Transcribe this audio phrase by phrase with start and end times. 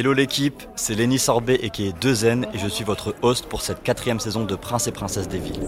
[0.00, 3.60] Hello l'équipe, c'est Lenny Sorbet et qui est 2N et je suis votre host pour
[3.60, 5.60] cette quatrième saison de Prince et Princesse des Villes.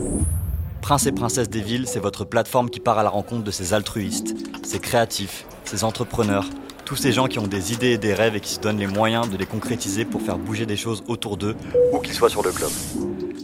[0.80, 3.74] Prince et Princesse des Villes, c'est votre plateforme qui part à la rencontre de ces
[3.74, 6.46] altruistes, ces créatifs, ces entrepreneurs,
[6.86, 8.86] tous ces gens qui ont des idées et des rêves et qui se donnent les
[8.86, 11.54] moyens de les concrétiser pour faire bouger des choses autour d'eux,
[11.92, 12.72] où qu'ils soient sur le globe.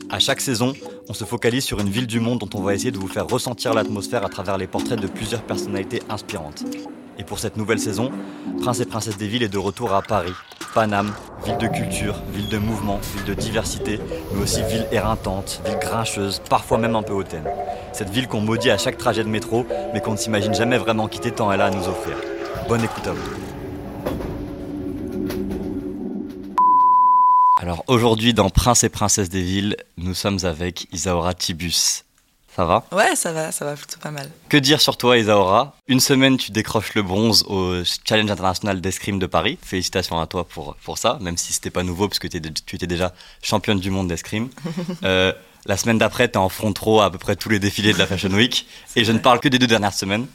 [0.09, 0.73] À chaque saison,
[1.07, 3.27] on se focalise sur une ville du monde dont on va essayer de vous faire
[3.27, 6.64] ressentir l'atmosphère à travers les portraits de plusieurs personnalités inspirantes.
[7.19, 8.12] Et pour cette nouvelle saison,
[8.62, 10.32] Prince et Princesse des Villes est de retour à Paris,
[10.73, 11.12] Paname,
[11.45, 13.98] ville de culture, ville de mouvement, ville de diversité,
[14.33, 17.45] mais aussi ville éreintante, ville grincheuse, parfois même un peu hautaine.
[17.92, 21.09] Cette ville qu'on maudit à chaque trajet de métro, mais qu'on ne s'imagine jamais vraiment
[21.09, 22.16] quitter tant elle a à nous offrir.
[22.69, 23.30] Bonne écoute à vous.
[27.61, 32.05] Alors aujourd'hui dans Prince et Princesse des Villes, nous sommes avec Isaora Tibus.
[32.59, 34.29] Ça va Ouais, ça va, ça va plutôt pas mal.
[34.48, 39.21] Que dire sur toi, Isaora Une semaine, tu décroches le bronze au Challenge international d'escrime
[39.21, 39.59] de Paris.
[39.62, 42.37] Félicitations à toi pour, pour ça, même si c'était pas nouveau, puisque tu
[42.75, 44.48] étais déjà championne du monde d'escrime.
[45.05, 45.33] euh,
[45.67, 47.98] la semaine d'après, tu es en front row à peu près tous les défilés de
[47.98, 48.67] la Fashion Week.
[48.97, 50.27] et je ne parle que des deux dernières semaines.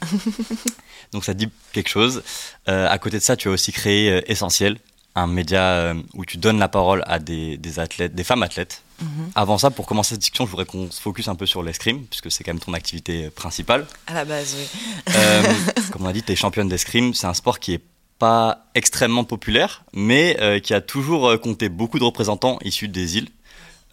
[1.12, 2.22] Donc ça dit quelque chose.
[2.70, 4.78] Euh, à côté de ça, tu as aussi créé euh, Essentiel,
[5.14, 8.80] un média où tu donnes la parole à des, des athlètes, des femmes athlètes.
[9.00, 9.30] Mhm.
[9.34, 12.04] Avant ça, pour commencer cette discussion, je voudrais qu'on se focus un peu sur l'escrime,
[12.06, 13.86] puisque c'est quand même ton activité principale.
[14.06, 15.14] À la base, oui.
[15.14, 15.42] Euh,
[15.92, 17.14] comme on a dit, tu es championne d'escrime.
[17.14, 17.82] C'est un sport qui est
[18.18, 23.18] pas extrêmement populaire, mais euh, qui a toujours euh, compté beaucoup de représentants issus des
[23.18, 23.28] îles.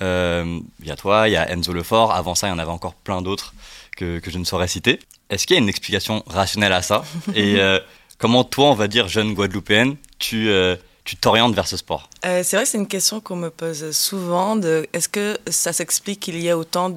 [0.02, 2.12] Euh, Il y a toi, il y a Enzo Lefort.
[2.14, 3.54] Avant ça, il y en avait encore plein d'autres
[3.96, 5.00] que, que je ne saurais citer.
[5.30, 7.04] Est-ce qu'il y a une explication rationnelle à ça?
[7.36, 7.80] Et euh,
[8.18, 12.10] comment toi, on va dire jeune Guadeloupéenne, tu euh, tu t'orientes vers ce sport?
[12.26, 14.60] Euh, c'est vrai que c'est une question qu'on me pose souvent.
[14.94, 16.90] Est-ce que ça s'explique qu'il y ait autant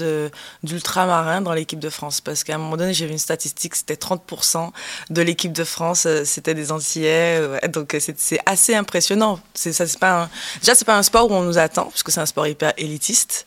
[0.62, 2.20] d'ultramarins dans l'équipe de France?
[2.20, 4.70] Parce qu'à un moment donné, j'ai vu une statistique, c'était 30%
[5.08, 7.40] de l'équipe de France, euh, c'était des Antillais.
[7.68, 9.40] donc euh, c'est, assez impressionnant.
[9.54, 12.10] C'est, ça, c'est pas un, déjà, c'est pas un sport où on nous attend, puisque
[12.10, 13.46] c'est un sport hyper élitiste.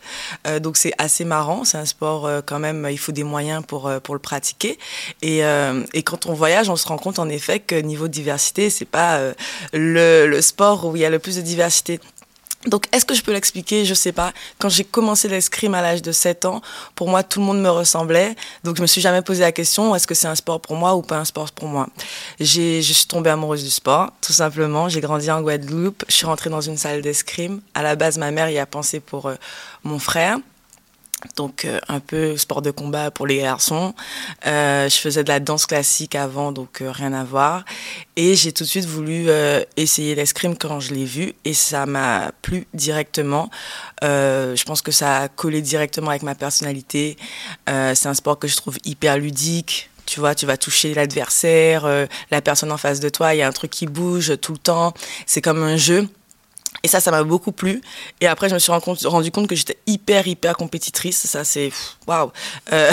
[0.62, 1.66] Donc c'est assez marrant.
[1.66, 4.80] C'est un sport quand même, il faut des moyens pour, pour le pratiquer.
[5.22, 5.42] Et,
[6.04, 9.20] quand on voyage, on se rend compte en effet que niveau diversité, c'est pas
[9.74, 12.00] le, le sport où il y a le plus de diversité.
[12.66, 13.86] Donc, est-ce que je peux l'expliquer?
[13.86, 14.34] Je sais pas.
[14.60, 16.62] Quand j'ai commencé l'escrime à l'âge de 7 ans,
[16.96, 18.36] pour moi, tout le monde me ressemblait.
[18.64, 20.96] Donc, je me suis jamais posé la question est-ce que c'est un sport pour moi
[20.96, 21.88] ou pas un sport pour moi?
[22.40, 24.90] Je suis tombée amoureuse du sport, tout simplement.
[24.90, 26.04] J'ai grandi en Guadeloupe.
[26.08, 27.62] Je suis rentrée dans une salle d'escrime.
[27.74, 29.36] À la base, ma mère y a pensé pour euh,
[29.84, 30.40] mon frère.
[31.36, 33.94] Donc euh, un peu sport de combat pour les garçons.
[34.46, 37.66] Euh, je faisais de la danse classique avant, donc euh, rien à voir.
[38.16, 41.86] Et j'ai tout de suite voulu euh, essayer l'escrime quand je l'ai vu et ça
[41.86, 43.50] m'a plu directement.
[44.04, 47.18] Euh, je pense que ça a collé directement avec ma personnalité.
[47.68, 49.90] C'est un sport que je trouve hyper ludique.
[50.08, 53.42] Tu vois, tu vas toucher l'adversaire, euh, la personne en face de toi, il y
[53.42, 54.94] a un truc qui bouge tout le temps.
[55.26, 56.08] C'est comme un jeu.
[56.88, 57.82] Et ça, ça m'a beaucoup plu.
[58.22, 61.28] Et après, je me suis rendu compte, que j'étais hyper, hyper compétitrice.
[61.28, 61.70] Ça, c'est
[62.08, 62.32] waouh.
[62.72, 62.90] Euh,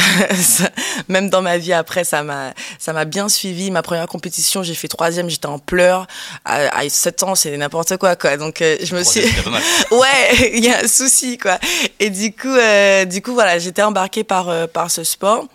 [1.09, 3.71] même dans ma vie après, ça m'a, ça m'a bien suivi.
[3.71, 6.09] Ma première compétition, j'ai fait troisième, j'étais en pleurs.
[6.44, 8.37] À, à 7 ans, c'est n'importe quoi, quoi.
[8.37, 9.21] Donc, euh, je me suis,
[9.93, 11.61] ouais, il y a un souci, quoi.
[12.00, 15.47] Et du coup, euh, du coup, voilà, j'étais embarquée par, euh, par ce sport.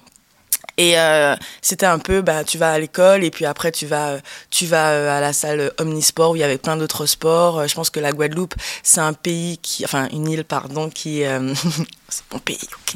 [0.79, 4.15] Et euh, c'était un peu, bah, tu vas à l'école et puis après tu vas,
[4.49, 7.59] tu vas euh, à la salle omnisport où il y avait plein d'autres sports.
[7.59, 11.25] Euh, Je pense que la Guadeloupe, c'est un pays qui, enfin une île, pardon, qui,
[11.25, 11.53] euh,
[12.07, 12.95] c'est mon pays, ok.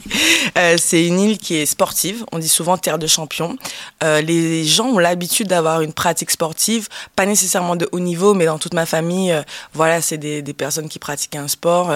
[0.57, 2.23] Euh, c'est une île qui est sportive.
[2.31, 3.57] On dit souvent terre de champions.
[4.01, 8.45] Euh, les gens ont l'habitude d'avoir une pratique sportive, pas nécessairement de haut niveau, mais
[8.45, 9.37] dans toute ma famille,
[9.73, 11.91] voilà, c'est des, des personnes qui pratiquaient un sport.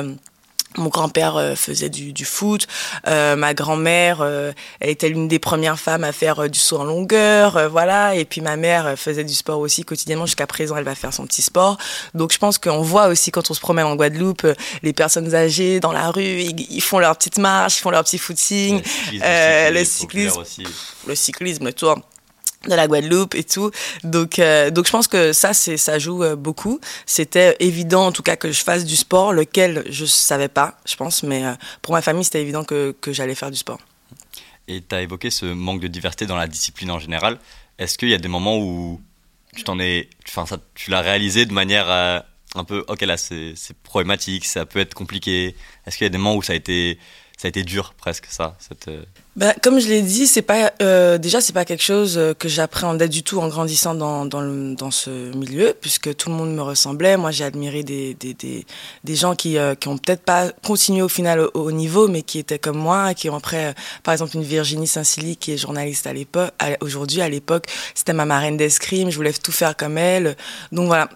[0.75, 2.67] Mon grand-père euh, faisait du, du foot,
[3.07, 6.77] euh, ma grand-mère euh, elle était l'une des premières femmes à faire euh, du saut
[6.77, 8.15] en longueur, voilà.
[8.15, 11.25] Et puis ma mère faisait du sport aussi quotidiennement jusqu'à présent, elle va faire son
[11.25, 11.77] petit sport.
[12.13, 14.45] Donc je pense qu'on voit aussi quand on se promène en Guadeloupe,
[14.83, 18.03] les personnes âgées dans la rue, ils, ils font leur petite marche, ils font leur
[18.03, 18.81] petit footing,
[19.13, 20.73] Le cyclisme le cyclisme.
[21.07, 21.95] le cyclisme, le tour
[22.65, 23.71] de la Guadeloupe et tout.
[24.03, 26.79] Donc, euh, donc je pense que ça, c'est, ça joue euh, beaucoup.
[27.05, 30.95] C'était évident, en tout cas, que je fasse du sport, lequel je savais pas, je
[30.95, 33.79] pense, mais euh, pour ma famille, c'était évident que, que j'allais faire du sport.
[34.67, 37.39] Et tu as évoqué ce manque de diversité dans la discipline en général.
[37.79, 38.99] Est-ce qu'il y a des moments où
[39.55, 41.87] tu t'en es, enfin ça, tu l'as réalisé de manière
[42.55, 45.55] un peu, ok là c'est c'est problématique, ça peut être compliqué.
[45.85, 46.99] Est-ce qu'il y a des moments où ça a été,
[47.37, 48.57] ça a été dur presque ça,
[48.87, 49.03] euh,
[49.35, 52.49] Ben, comme je l'ai dit, c'est pas euh, déjà c'est pas quelque chose euh, que
[52.49, 57.15] j'appréhendais du tout en grandissant dans dans, ce milieu puisque tout le monde me ressemblait.
[57.15, 58.65] Moi, j'ai admiré des des, des,
[59.03, 62.23] des gens qui euh, qui ont peut-être pas continué au final au, au niveau, mais
[62.23, 65.57] qui étaient comme moi, qui ont après, euh, par exemple, une Virginie Saint-Silly qui est
[65.57, 66.51] journaliste à l'époque,
[66.81, 69.11] aujourd'hui à l'époque, c'était ma marraine d'escrime.
[69.11, 70.35] Je voulais tout faire comme elle.
[70.71, 71.07] Donc voilà.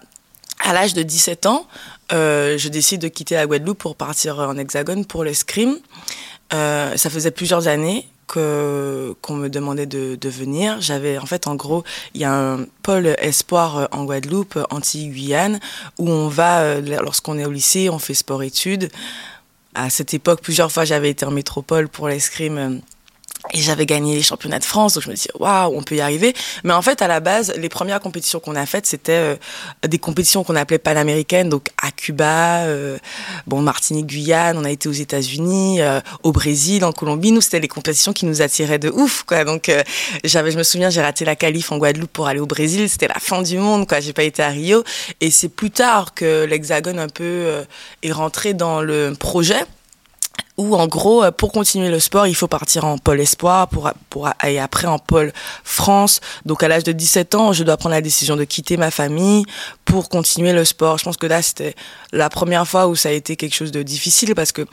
[0.64, 1.66] à l'âge de 17 ans,
[2.12, 5.78] euh, je décide de quitter la Guadeloupe pour partir en Hexagone pour l'escrime.
[6.52, 10.80] Euh, ça faisait plusieurs années qu'on me demandait de, venir.
[10.80, 15.60] J'avais en fait en gros, il y a un pôle espoir en Guadeloupe, anti-Guyane,
[15.98, 18.90] où on va lorsqu'on est au lycée, on fait sport-études.
[19.74, 22.80] À cette époque, plusieurs fois, j'avais été en métropole pour l'escrime
[23.54, 26.00] et j'avais gagné les championnats de France, donc je me dis waouh, on peut y
[26.00, 26.32] arriver.
[26.64, 29.36] Mais en fait, à la base, les premières compétitions qu'on a faites, c'était euh,
[29.86, 32.98] des compétitions qu'on appelait panaméricaines, donc à Cuba, euh,
[33.46, 37.32] bon Martinique, Guyane, on a été aux États-Unis, euh, au Brésil, en Colombie.
[37.32, 39.44] Nous, c'était les compétitions qui nous attiraient de ouf, quoi.
[39.44, 39.70] Donc
[40.24, 42.88] j'avais, je me souviens, j'ai raté la qualif en Guadeloupe pour aller au Brésil.
[42.88, 44.00] C'était la fin du monde, quoi.
[44.00, 44.84] J'ai pas été à Rio.
[45.20, 47.64] Et c'est plus tard que l'Hexagone un peu
[48.02, 49.64] est rentré dans le projet
[50.58, 53.90] où en gros, euh, pour continuer le sport, il faut partir en pôle espoir pour,
[54.10, 55.32] pour, et après en pôle
[55.64, 56.20] France.
[56.44, 59.44] Donc à l'âge de 17 ans, je dois prendre la décision de quitter ma famille
[59.84, 60.98] pour continuer le sport.
[60.98, 61.74] Je pense que là, c'était
[62.12, 64.66] la première fois où ça a été quelque chose de difficile parce que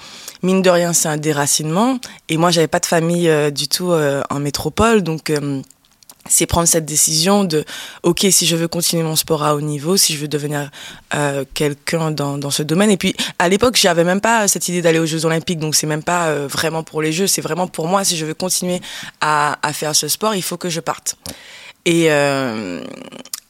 [0.43, 1.97] mine de rien, c'est un déracinement.
[2.27, 5.31] Et moi, j'avais pas de famille euh, du tout euh, en métropole, donc
[6.29, 7.65] c'est prendre cette décision de
[8.03, 10.69] ok si je veux continuer mon sport à haut niveau si je veux devenir
[11.13, 14.81] euh, quelqu'un dans, dans ce domaine et puis à l'époque j'avais même pas cette idée
[14.81, 17.67] d'aller aux Jeux Olympiques donc c'est même pas euh, vraiment pour les Jeux c'est vraiment
[17.67, 18.81] pour moi si je veux continuer
[19.19, 21.17] à, à faire ce sport il faut que je parte
[21.85, 22.83] et euh,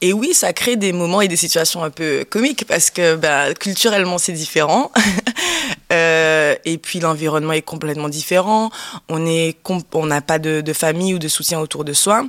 [0.02, 3.52] et oui, ça crée des moments et des situations un peu comiques parce que bah,
[3.52, 4.90] culturellement c'est différent.
[5.90, 8.70] et puis l'environnement est complètement différent.
[9.10, 9.22] On
[9.92, 12.24] on n'a pas de famille ou de soutien autour de soi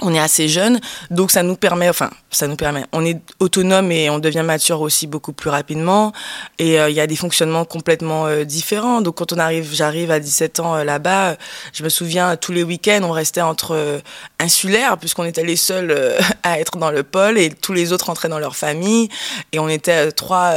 [0.00, 0.80] on est assez jeune,
[1.10, 4.82] donc ça nous permet, enfin, ça nous permet, on est autonome et on devient mature
[4.82, 6.12] aussi beaucoup plus rapidement.
[6.58, 9.00] Et euh, il y a des fonctionnements complètement euh, différents.
[9.00, 11.36] Donc quand on arrive, j'arrive à 17 ans euh, là-bas,
[11.72, 14.00] je me souviens tous les week-ends, on restait entre
[14.38, 15.96] insulaires puisqu'on était les seuls
[16.42, 19.08] à être dans le pôle et tous les autres rentraient dans leur famille.
[19.52, 20.52] Et on était trois,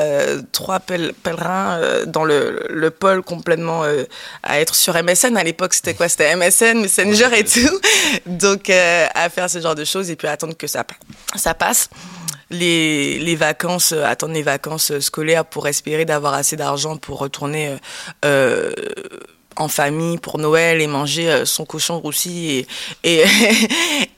[0.51, 3.83] trois pèlerins dans le, le pôle complètement
[4.44, 5.38] à être sur MSN.
[5.38, 6.09] À l'époque, c'était quoi?
[6.09, 7.79] C'était MSN, Messenger et tout.
[8.25, 10.85] Donc à faire ce genre de choses et puis attendre que ça,
[11.35, 11.53] ça
[12.49, 17.69] Les, les vacances, euh, attendre les vacances scolaires pour espérer d'avoir assez d'argent pour retourner
[17.69, 17.77] euh,
[18.25, 18.73] euh,
[19.55, 22.67] en famille pour Noël et manger son cochon roussi et
[23.03, 23.23] et,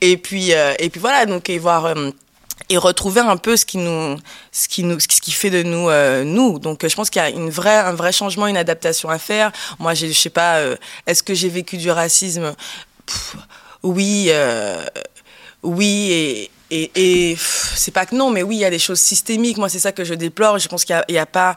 [0.00, 1.94] et puis et puis voilà donc et voir
[2.70, 4.16] et retrouver un peu ce qui nous
[4.50, 5.90] ce qui nous ce qui fait de nous
[6.24, 6.58] nous.
[6.58, 9.52] Donc je pense qu'il y a une un vrai changement une adaptation à faire.
[9.78, 10.60] Moi je sais pas
[11.06, 12.54] est-ce que j'ai vécu du racisme?
[13.84, 14.82] Oui, euh,
[15.62, 19.00] oui, et, et, et c'est pas que non, mais oui, il y a des choses
[19.00, 19.58] systémiques.
[19.58, 20.58] Moi, c'est ça que je déplore.
[20.58, 21.56] Je pense qu'il n'y a, pas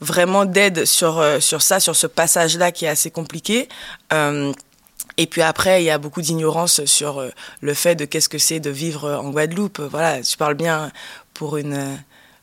[0.00, 3.68] vraiment d'aide sur, euh, sur ça, sur ce passage-là qui est assez compliqué.
[4.12, 4.52] Euh,
[5.16, 8.38] et puis après, il y a beaucoup d'ignorance sur euh, le fait de qu'est-ce que
[8.38, 9.80] c'est de vivre en Guadeloupe.
[9.80, 10.90] Voilà, tu parles bien
[11.34, 11.98] pour une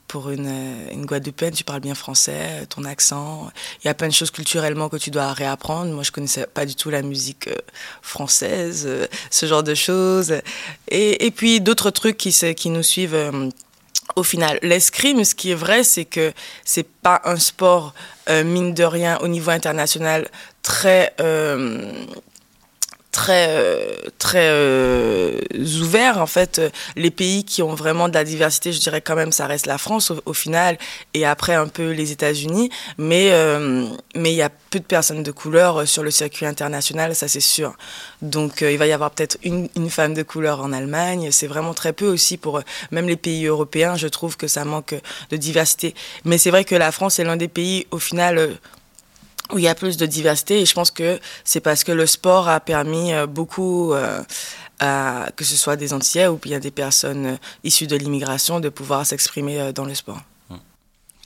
[0.09, 0.51] pour une,
[0.91, 3.51] une Guadeloupéenne, tu parles bien français, ton accent.
[3.81, 5.94] Il y a plein de choses culturellement que tu dois réapprendre.
[5.94, 7.56] Moi, je connaissais pas du tout la musique euh,
[8.01, 10.33] française, euh, ce genre de choses.
[10.89, 13.50] Et, et puis d'autres trucs qui, qui nous suivent euh,
[14.15, 14.57] au final.
[14.63, 16.33] L'escrime, ce qui est vrai, c'est que
[16.65, 17.94] c'est pas un sport,
[18.27, 20.27] mine de rien, au niveau international,
[20.61, 21.91] très euh,
[24.18, 25.39] très euh,
[25.81, 26.62] ouvert en fait.
[26.95, 29.77] Les pays qui ont vraiment de la diversité je dirais quand même ça reste la
[29.77, 30.77] France au, final
[31.13, 32.69] et après un peu les États-Unis.
[32.97, 37.16] Mais euh, mais il y a peu de personnes de couleur sur le circuit international
[37.16, 37.76] ça c'est sûr.
[38.21, 41.30] Donc il va y avoir peut-être une, une femme de couleur en Allemagne.
[41.31, 42.61] C'est vraiment très peu aussi pour
[42.92, 44.95] même les pays européens je trouve que ça manque
[45.30, 45.95] de diversité.
[46.26, 48.57] Mais c'est vrai que la France est l'un des pays au final
[49.51, 52.06] où il y a plus de diversité et je pense que c'est parce que le
[52.06, 54.23] sport a permis euh, beaucoup euh,
[54.79, 59.06] que ce soit des Antillais ou bien des personnes euh, issues de l'immigration de pouvoir
[59.06, 60.21] s'exprimer dans le sport.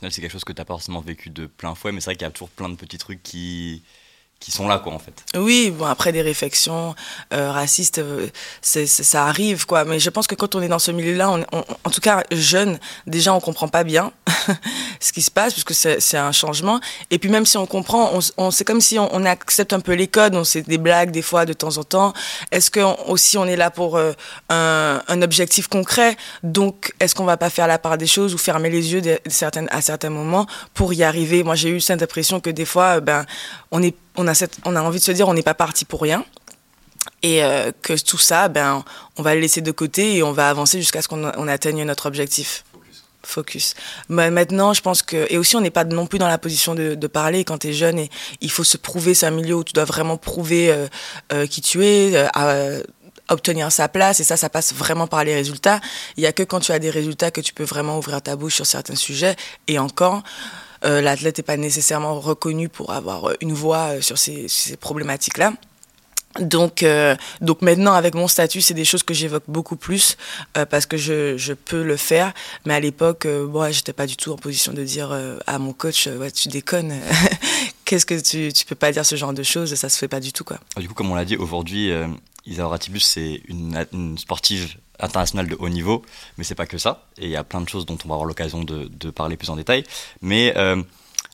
[0.10, 2.16] C'est quelque chose que tu n'as pas forcément vécu de plein fouet, mais c'est vrai
[2.16, 3.84] qu'il y a toujours plein de petits trucs qui,
[4.44, 5.14] qui sont là, quoi, en fait.
[5.38, 6.96] Oui, bon, après des réflexions
[7.34, 8.28] euh, racistes, euh,
[8.62, 9.86] ça arrive, quoi.
[9.86, 13.34] Mais je pense que quand on est dans ce milieu-là, en tout cas jeune, déjà
[13.34, 14.12] on comprend pas bien
[15.00, 16.82] ce qui se passe, puisque c'est, un changement.
[17.10, 20.08] Et puis même si on comprend, on, c'est comme si on, accepte un peu les
[20.08, 22.14] codes, on sait des blagues des fois de temps en temps.
[22.52, 24.12] Est-ce que aussi on est là pour euh,
[24.50, 26.18] un, objectif concret?
[26.44, 29.70] Donc est-ce qu'on va pas faire la part des choses ou fermer les yeux certaines,
[29.72, 31.44] à certains moments pour y arriver?
[31.44, 33.26] Moi j'ai eu cette impression que des fois, ben
[33.72, 35.86] on est on a, cette, on a envie de se dire on n'est pas parti
[35.86, 36.26] pour rien
[37.22, 38.84] et euh, que tout ça, ben,
[39.18, 41.84] on va le laisser de côté et on va avancer jusqu'à ce qu'on on atteigne
[41.84, 42.64] notre objectif.
[43.26, 43.74] Focus.
[44.10, 46.76] Mais maintenant, je pense que et aussi on n'est pas non plus dans la position
[46.76, 48.10] de, de parler quand tu es jeune et
[48.42, 49.14] il faut se prouver.
[49.14, 50.88] C'est un milieu où tu dois vraiment prouver euh,
[51.32, 52.84] euh, qui tu es, euh,
[53.30, 55.80] obtenir sa place et ça ça passe vraiment par les résultats
[56.18, 58.36] il y a que quand tu as des résultats que tu peux vraiment ouvrir ta
[58.36, 60.24] bouche sur certains sujets et encore
[60.86, 65.54] euh, l'athlète n'est pas nécessairement reconnu pour avoir une voix sur ces, ces problématiques là
[66.40, 70.18] donc, euh, donc maintenant avec mon statut, c'est des choses que j'évoque beaucoup plus
[70.58, 72.34] euh, parce que je, je, peux le faire.
[72.66, 75.60] Mais à l'époque, euh, bon, j'étais pas du tout en position de dire euh, à
[75.60, 76.94] mon coach, tu déconnes.
[77.86, 79.76] Qu'est-ce que tu, tu peux pas dire ce genre de choses?
[79.76, 80.60] Ça se fait pas du tout, quoi.
[80.78, 82.08] Du coup, comme on l'a dit, aujourd'hui, euh,
[82.46, 86.04] Isa Ratibus, c'est une, sportive internationale de haut niveau,
[86.38, 87.08] mais c'est pas que ça.
[87.18, 89.50] Et il y a plein de choses dont on va avoir l'occasion de, parler plus
[89.50, 89.84] en détail.
[90.22, 90.54] Mais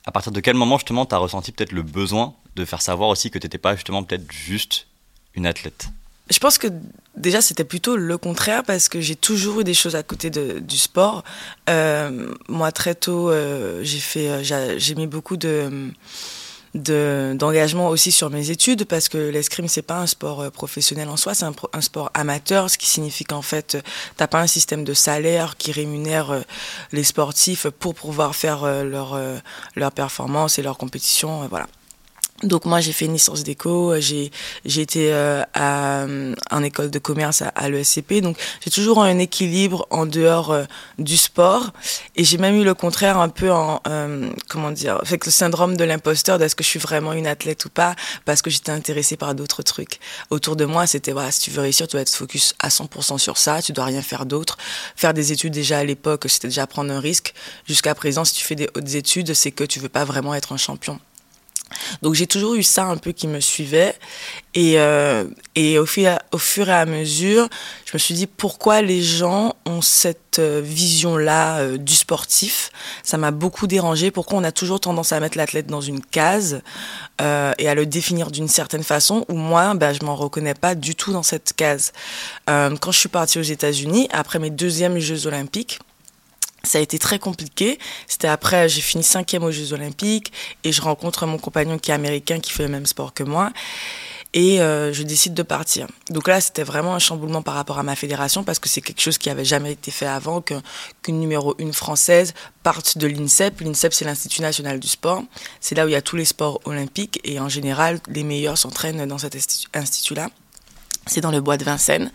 [0.06, 3.10] à partir de quel moment justement tu as ressenti peut-être le besoin de faire savoir
[3.10, 4.88] aussi que tu n'étais pas justement peut-être juste
[5.36, 5.90] une athlète?
[6.30, 6.68] Je pense que
[7.18, 10.60] déjà c'était plutôt le contraire parce que j'ai toujours eu des choses à côté de,
[10.60, 11.24] du sport.
[11.70, 15.92] Euh, moi très tôt euh, j'ai fait j'ai mis beaucoup de
[16.76, 21.34] d'engagement aussi sur mes études parce que l'escrime c'est pas un sport professionnel en soi
[21.34, 23.78] c'est un, un, sport amateur ce qui signifie qu'en fait
[24.18, 26.44] t'as pas un système de salaire qui rémunère
[26.92, 29.20] les sportifs pour pouvoir faire leur
[29.76, 31.68] leur performance et leur compétition voilà
[32.44, 34.32] donc moi j'ai fait une licence d'éco, j'ai
[34.66, 36.06] j'ai été euh, à,
[36.52, 40.64] en école de commerce à, à l'ESCP, donc j'ai toujours un équilibre en dehors euh,
[40.98, 41.72] du sport
[42.16, 45.76] et j'ai même eu le contraire un peu en euh, comment dire, fait le syndrome
[45.76, 49.18] de l'imposteur d'est-ce que je suis vraiment une athlète ou pas parce que j'étais intéressée
[49.18, 50.88] par d'autres trucs autour de moi.
[50.88, 53.74] C'était voilà si tu veux réussir tu dois être focus à 100% sur ça, tu
[53.74, 54.58] dois rien faire d'autre.
[54.96, 57.34] Faire des études déjà à l'époque c'était déjà prendre un risque.
[57.68, 60.54] Jusqu'à présent si tu fais des hautes études c'est que tu veux pas vraiment être
[60.54, 61.00] un champion.
[62.02, 63.96] Donc j'ai toujours eu ça un peu qui me suivait.
[64.56, 67.48] Et, euh, et au, fur, et à mesure,
[67.86, 72.72] je me suis dit pourquoi les gens ont cette euh, vision-là euh, du sportif?
[73.04, 74.10] Ça m'a beaucoup dérangé.
[74.10, 76.62] Pourquoi on a toujours tendance à mettre l'athlète dans une case
[77.22, 80.96] et à le définir d'une certaine façon, où moi, ben, je m'en reconnais pas du
[80.96, 81.92] tout dans cette case?
[82.48, 85.80] Quand je suis partie aux États-Unis, après mes deuxièmes Jeux olympiques,
[86.64, 87.80] ça a été très compliqué.
[88.08, 90.32] C'était après, j'ai fini cinquième aux Jeux Olympiques
[90.64, 93.52] et je rencontre mon compagnon qui est américain, qui fait le même sport que moi.
[94.34, 95.88] Et euh, je décide de partir.
[96.12, 99.02] Donc là, c'était vraiment un chamboulement par rapport à ma fédération parce que c'est quelque
[99.02, 100.62] chose qui avait jamais été fait avant, qu'une
[101.02, 103.62] qu numéro une française parte de l'INSEP.
[103.62, 105.24] L'INSEP, c'est l'Institut national du sport.
[105.62, 108.58] C'est là où il y a tous les sports olympiques et en général, les meilleurs
[108.58, 109.36] s'entraînent dans cet
[109.74, 110.30] institut-là.
[111.08, 112.12] C'est dans le bois de Vincennes.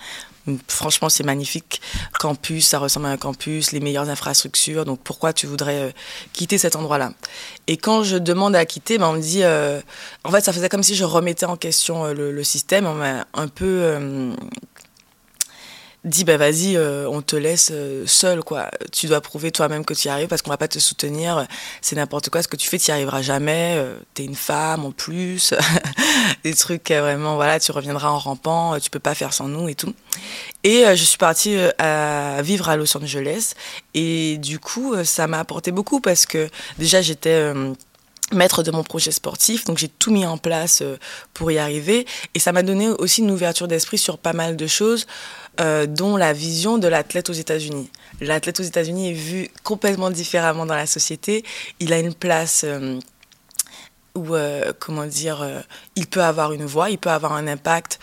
[0.68, 1.80] Franchement, c'est magnifique.
[2.18, 4.84] Campus, ça ressemble à un campus, les meilleures infrastructures.
[4.84, 5.90] Donc, pourquoi tu voudrais euh,
[6.34, 7.12] quitter cet endroit-là?
[7.66, 9.42] Et quand je demande à quitter, ben, on me dit.
[9.42, 9.80] Euh,
[10.22, 12.86] en fait, ça faisait comme si je remettais en question euh, le, système.
[12.86, 14.34] On m'a un peu.
[16.04, 18.70] Euh, dit bah vas-y euh, on te laisse euh, seul quoi.
[18.92, 21.46] Tu dois prouver toi-même que tu y arrives parce qu'on va pas te soutenir.
[21.80, 22.42] C'est n'importe quoi.
[22.42, 23.74] Ce que tu fais tu y arriveras jamais.
[23.76, 25.54] Euh, t'es une femme en plus.
[26.44, 28.78] Des trucs vraiment voilà tu reviendras en rampant.
[28.78, 29.94] Tu peux pas faire sans nous et tout.
[30.62, 33.54] Et je suis partie à vivre à Los Angeles.
[33.94, 37.52] Et du coup ça m'a apporté beaucoup parce que déjà j'étais
[38.32, 40.82] maître de mon projet sportif, donc j'ai tout mis en place
[41.34, 42.06] pour y arriver.
[42.34, 45.06] Et ça m'a donné aussi une ouverture d'esprit sur pas mal de choses
[45.60, 47.88] euh, dont la vision de l'athlète aux États-Unis.
[48.20, 51.44] L'athlète aux États-Unis est vu complètement différemment dans la société.
[51.78, 52.98] Il a une place euh,
[54.16, 55.46] où, euh, comment dire,
[55.94, 58.00] il peut avoir une voix, il peut avoir un impact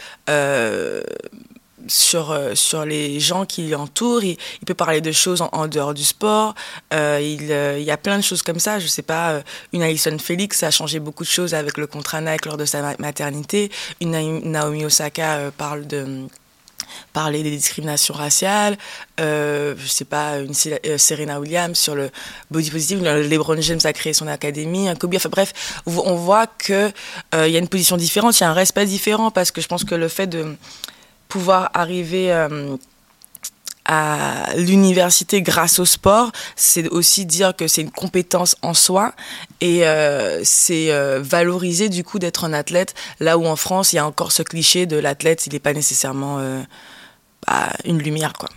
[1.87, 4.23] sur, sur les gens qui l'entourent.
[4.23, 6.55] Il, peut parler de choses en, dehors du sport.
[6.93, 8.79] Il, y a plein de choses comme ça.
[8.79, 9.41] Je sais pas,
[9.73, 12.95] une Alison Félix, a changé beaucoup de choses avec le contrat Nike lors de sa
[12.97, 13.69] maternité.
[13.99, 14.11] Une
[14.51, 16.27] Naomi Osaka parle de
[17.13, 18.77] parler des discriminations raciales,
[19.19, 20.53] euh, je sais pas, une
[20.85, 22.09] euh, Serena Williams sur le
[22.49, 25.53] body positive, LeBron James a créé son académie, un Kobe, enfin bref,
[25.85, 26.91] on voit que
[27.35, 29.61] euh, il y a une position différente, il y a un respect différent parce que
[29.61, 30.55] je pense que le fait de
[31.27, 32.75] pouvoir arriver euh,
[34.55, 39.13] l'université grâce au sport, c'est aussi dire que c'est une compétence en soi
[39.59, 43.97] et euh, c'est euh, valoriser du coup d'être un athlète là où en France il
[43.97, 46.61] y a encore ce cliché de l'athlète il n'est pas nécessairement euh,
[47.47, 48.49] bah, une lumière quoi.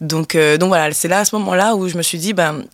[0.00, 2.32] Donc euh, donc voilà c'est là à ce moment là où je me suis dit
[2.32, 2.64] ben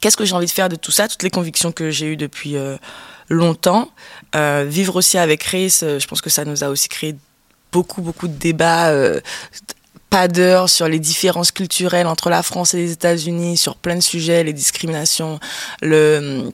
[0.00, 2.16] qu'est-ce que j'ai envie de faire de tout ça toutes les convictions que j'ai eues
[2.16, 2.56] depuis
[3.28, 3.90] longtemps
[4.34, 7.16] vivre aussi avec Race je pense que ça nous a aussi créé
[7.72, 8.92] beaucoup beaucoup de débats
[10.10, 14.00] pas d'heure sur les différences culturelles entre la France et les États-Unis, sur plein de
[14.00, 15.38] sujets, les discriminations,
[15.80, 16.52] le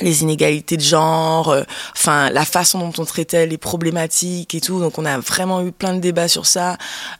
[0.00, 1.62] les inégalités de genre, euh,
[1.96, 4.80] enfin la façon dont on traitait les problématiques et tout.
[4.80, 6.76] Donc on a vraiment eu plein de débats sur ça.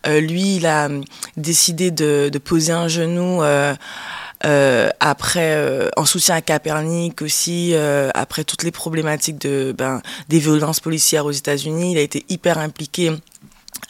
[0.07, 0.89] Euh, lui, il a
[1.37, 3.43] décidé de, de poser un genou.
[3.43, 3.75] Euh,
[4.45, 7.75] euh, après, euh, en soutien à Capernic aussi,
[8.15, 12.59] après toutes les problématiques de, ben, des violences policières aux États-Unis, il a été hyper
[12.59, 13.13] impliqué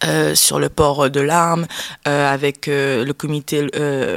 [0.03, 1.67] euh, sur le port de l'arme
[2.09, 3.67] euh, avec euh, le comité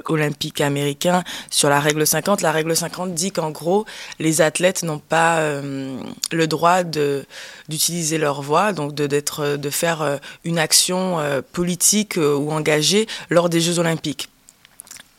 [0.05, 2.41] olympique américain sur la règle 50.
[2.41, 3.85] La règle 50 dit qu'en gros,
[4.19, 7.25] les athlètes n'ont pas le droit de
[7.69, 11.19] d'utiliser leur voix, donc de d'être de faire une action
[11.53, 14.29] politique ou engagée lors des Jeux olympiques.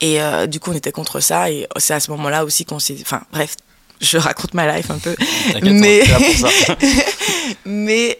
[0.00, 2.96] Et du coup, on était contre ça et c'est à ce moment-là aussi qu'on s'est
[3.00, 3.56] enfin bref,
[4.00, 5.14] je raconte ma life un peu.
[5.62, 6.02] Mais,
[7.64, 8.18] mais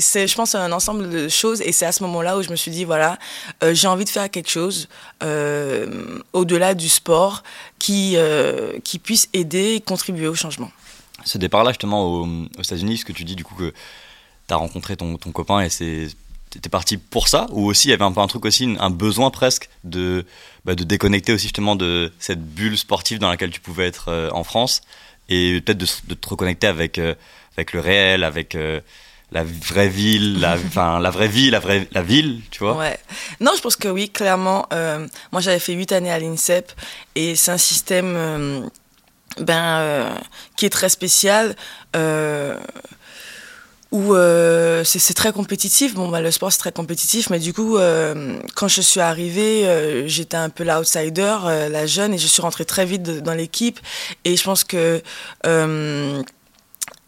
[0.00, 1.60] c'est, je pense, un ensemble de choses.
[1.62, 3.18] Et c'est à ce moment-là où je me suis dit, voilà,
[3.62, 4.88] euh, j'ai envie de faire quelque chose
[5.22, 7.42] euh, au-delà du sport
[7.78, 10.70] qui, euh, qui puisse aider et contribuer au changement.
[11.24, 13.72] Ce départ-là, justement, aux, États-Unis, ce que tu dis, du coup, que
[14.48, 16.08] tu as rencontré ton, ton copain et c'est
[16.50, 17.46] t'étais parti pour ça?
[17.50, 20.26] Ou aussi il y avait un peu un truc aussi un besoin presque de
[20.64, 24.42] bah, de déconnecter aussi justement de cette bulle sportive dans laquelle tu pouvais être en
[24.42, 24.80] France
[25.28, 28.56] et peut-être de, de, te reconnecter avec avec le réel avec
[29.32, 32.76] la vraie ville, la, enfin la vraie vie, la vraie la ville, tu vois.
[32.76, 32.98] Ouais.
[33.40, 34.66] Non, je pense que oui, clairement.
[34.72, 36.72] Euh, moi, j'avais fait huit années à l'INSEP
[37.14, 38.60] et c'est un système euh,
[39.38, 40.14] ben euh,
[40.56, 41.54] qui est très spécial.
[43.92, 44.14] où
[44.84, 45.94] c'est très compétitif.
[45.94, 47.76] Bon, bah, le sport c'est très compétitif, mais du coup,
[48.54, 51.36] quand je suis arrivée, j'étais un peu l'outsider,
[51.70, 53.80] la jeune, et je suis rentrée très vite dans l'équipe.
[54.24, 55.02] Et je pense que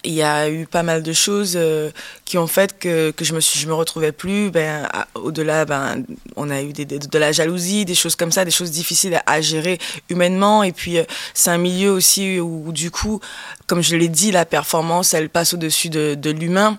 [0.04, 1.90] il y a eu pas mal de choses euh,
[2.24, 6.04] qui ont fait que, que je me suis je me retrouvais plus ben au-delà ben
[6.36, 9.40] on a eu des, de la jalousie des choses comme ça des choses difficiles à,
[9.40, 9.78] gérer
[10.08, 10.62] humainement.
[10.62, 11.04] Et puis euh,
[11.34, 13.20] c'est un milieu aussi où, du coup
[13.66, 16.78] comme je l'ai dit la performance elle passe au-dessus de, de l'humain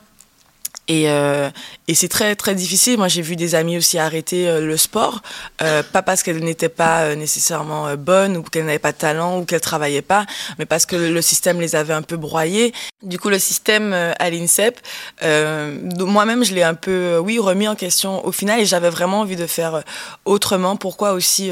[0.87, 1.49] et, euh,
[1.87, 2.97] et c'est très très difficile.
[2.97, 5.21] Moi, j'ai vu des amis aussi arrêter euh, le sport,
[5.61, 8.97] euh, pas parce qu'elles n'étaient pas euh, nécessairement euh, bonnes ou qu'elles n'avaient pas de
[8.97, 10.25] talent ou qu'elles travaillaient pas,
[10.59, 12.73] mais parce que le système les avait un peu broyées.
[13.01, 14.79] Du coup, le système à l'INSEP,
[15.21, 19.35] moi-même, je l'ai un peu, oui, remis en question au final, et j'avais vraiment envie
[19.35, 19.83] de faire
[20.25, 20.75] autrement.
[20.75, 21.51] Pourquoi aussi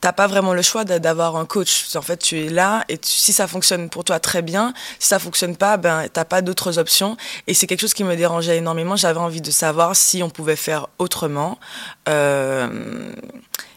[0.00, 1.94] T'as pas vraiment le choix d'avoir un coach?
[1.96, 5.18] En fait, tu es là et si ça fonctionne pour toi très bien, si ça
[5.18, 7.16] fonctionne pas, ben t'as pas d'autres options.
[7.46, 8.96] Et c'est quelque chose qui me dérangeait énormément énormément.
[8.96, 11.58] J'avais envie de savoir si on pouvait faire autrement,
[12.08, 13.12] euh,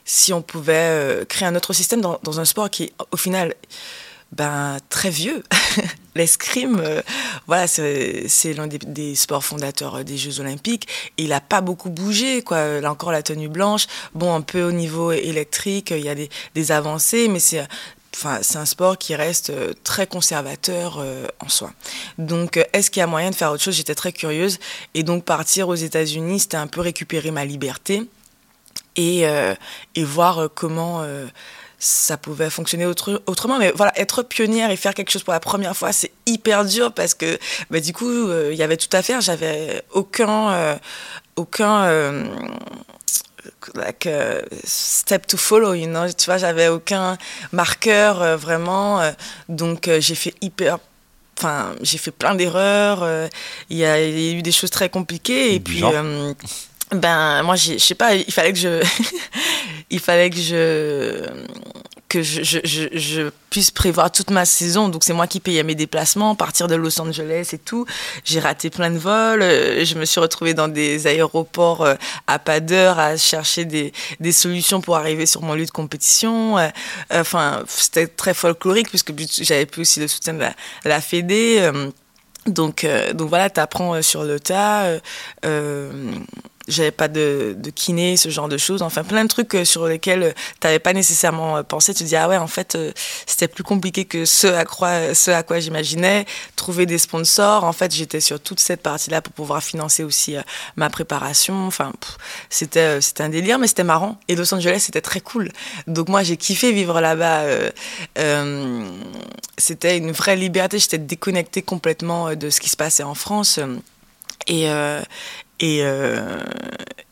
[0.03, 3.55] si on pouvait euh, créer un autre système dans, un sport qui, au final,
[4.33, 5.43] ben très vieux.
[6.15, 7.01] L'escrime, euh,
[7.47, 10.89] voilà, c'est l'un des, sports fondateurs des Jeux Olympiques.
[11.17, 12.81] Il n'a pas beaucoup bougé, quoi.
[12.81, 13.87] Là encore, la tenue blanche.
[14.13, 17.65] Bon, un peu au niveau électrique, il y a des, des avancées, mais c'est
[18.13, 21.71] Enfin, c'est un sport qui reste euh, très conservateur euh, en soi.
[22.17, 23.75] Donc, euh, est-ce qu'il y a moyen de faire autre chose?
[23.75, 24.59] J'étais très curieuse.
[24.93, 28.03] Et donc, partir aux États-Unis, c'était un peu récupérer ma liberté
[28.97, 29.25] et,
[29.97, 31.05] voir comment
[31.79, 33.57] ça pouvait fonctionner autre, autrement.
[33.57, 36.91] Mais voilà, être pionnière et faire quelque chose pour la première fois, c'est hyper dur
[36.91, 39.21] parce que bah, du coup, il y avait tout à faire.
[39.21, 40.77] J'avais aucun.
[41.37, 42.23] aucun
[43.75, 46.07] like uh, step to follow, you know.
[46.11, 47.17] Tu vois, j'avais aucun
[47.51, 49.11] marqueur euh, vraiment, euh,
[49.49, 50.79] donc euh, j'ai fait hyper
[51.37, 53.07] enfin j'ai fait plein d'erreurs
[53.69, 55.81] il y, a eu des choses très compliquées et puis
[56.91, 58.83] ben moi je sais pas il fallait que je
[59.89, 61.25] il fallait que je
[62.11, 64.89] que je, puisse prévoir toute ma saison.
[64.89, 67.85] Donc c'est moi qui payais mes déplacements, partir de Los Angeles et tout.
[68.25, 69.41] J'ai raté plein de vols.
[69.41, 71.95] Euh, je me suis retrouvée dans des aéroports euh,
[72.27, 76.57] à pas d'heure à chercher des, des, solutions pour arriver sur mon lieu de compétition.
[76.57, 76.67] Euh,
[77.11, 81.71] enfin, c'était très folklorique puisque j'avais plus aussi le soutien de la, la Fédé.
[82.45, 84.99] Donc, donc voilà, tu apprends sur le tas
[86.67, 88.81] j'avais pas de, de, kiné, ce genre de choses.
[88.81, 91.93] Enfin, plein de trucs euh, sur lesquels euh, tu n'avais pas nécessairement euh, pensé.
[91.93, 92.77] Tu te dis, ah ouais, en fait,
[93.25, 96.25] c'était plus compliqué que ce à quoi, ce à quoi j'imaginais.
[96.55, 97.63] Trouver des sponsors.
[97.63, 100.35] En fait, j'étais sur toute cette partie-là pour pouvoir financer aussi
[100.75, 101.65] ma préparation.
[101.65, 101.91] Enfin,
[102.49, 104.19] c'était, un délire, mais c'était marrant.
[104.27, 105.51] Et Los Angeles, c'était très cool.
[105.87, 107.43] Donc, moi, j'ai kiffé vivre là-bas.
[109.57, 110.79] C'était une vraie liberté.
[110.79, 113.59] J'étais déconnectée complètement de ce qui se passait en France.
[114.47, 114.67] Et,
[115.61, 116.41] et, euh,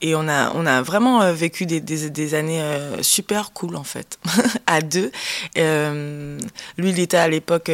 [0.02, 4.20] et on, a, vraiment euh, vécu des, années euh, super cool, en fait,
[4.68, 5.12] à deux.
[5.56, 7.72] Lui, il était à l'époque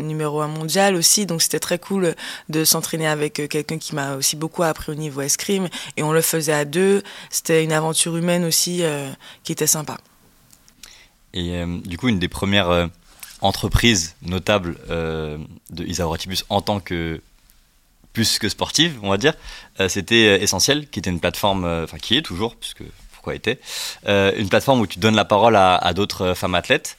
[0.00, 2.14] numéro un mondial aussi, donc c'était très cool
[2.48, 5.68] de s'entraîner avec quelqu'un qui m'a aussi beaucoup appris au niveau escrime.
[5.98, 7.02] Et on le faisait à deux.
[7.28, 8.82] C'était une aventure humaine aussi
[9.44, 9.98] qui était sympa.
[11.34, 12.88] Et du coup, une des premières
[13.42, 17.20] entreprises notables de Isaura Tibus en tant que
[18.12, 19.34] plus que sportive, on va dire,
[19.80, 23.34] euh, c'était euh, Essentiel, qui était une plateforme, euh, enfin qui est toujours, puisque pourquoi
[23.34, 23.60] était,
[24.06, 26.96] une plateforme où tu donnes la parole à, d'autres femmes athlètes.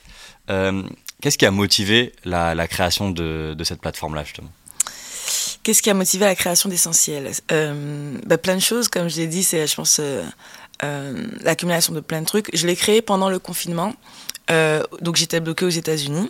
[0.48, 4.52] Qu'est-ce qui a motivé la, création de, cette plateforme-là, justement?
[5.64, 7.32] Qu'est-ce qui a motivé la création d'Essentiel?
[7.50, 10.00] Bah, Plein de choses, comme je l'ai dit, c'est, je pense,
[11.44, 12.56] l'accumulation de plein de trucs.
[12.56, 13.96] Je l'ai créé pendant le confinement,
[15.02, 16.30] donc j'étais bloquée aux États-Unis.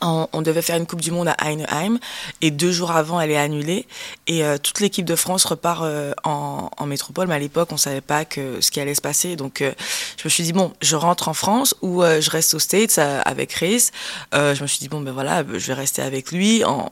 [0.00, 1.98] On, devait faire une Coupe du Monde à Heineheim
[2.40, 3.86] et deux jours avant, elle est annulée.
[4.26, 5.84] Et toute l'équipe de France repart
[6.24, 7.28] en, métropole.
[7.28, 9.36] Mais à l'époque, on savait pas que ce qui allait se passer.
[9.36, 12.98] Donc, je me suis dit bon, je rentre en France ou je reste aux States
[12.98, 13.90] avec Chris.
[14.32, 16.64] je me suis dit bon, ben voilà, je vais rester avec lui.
[16.64, 16.88] En,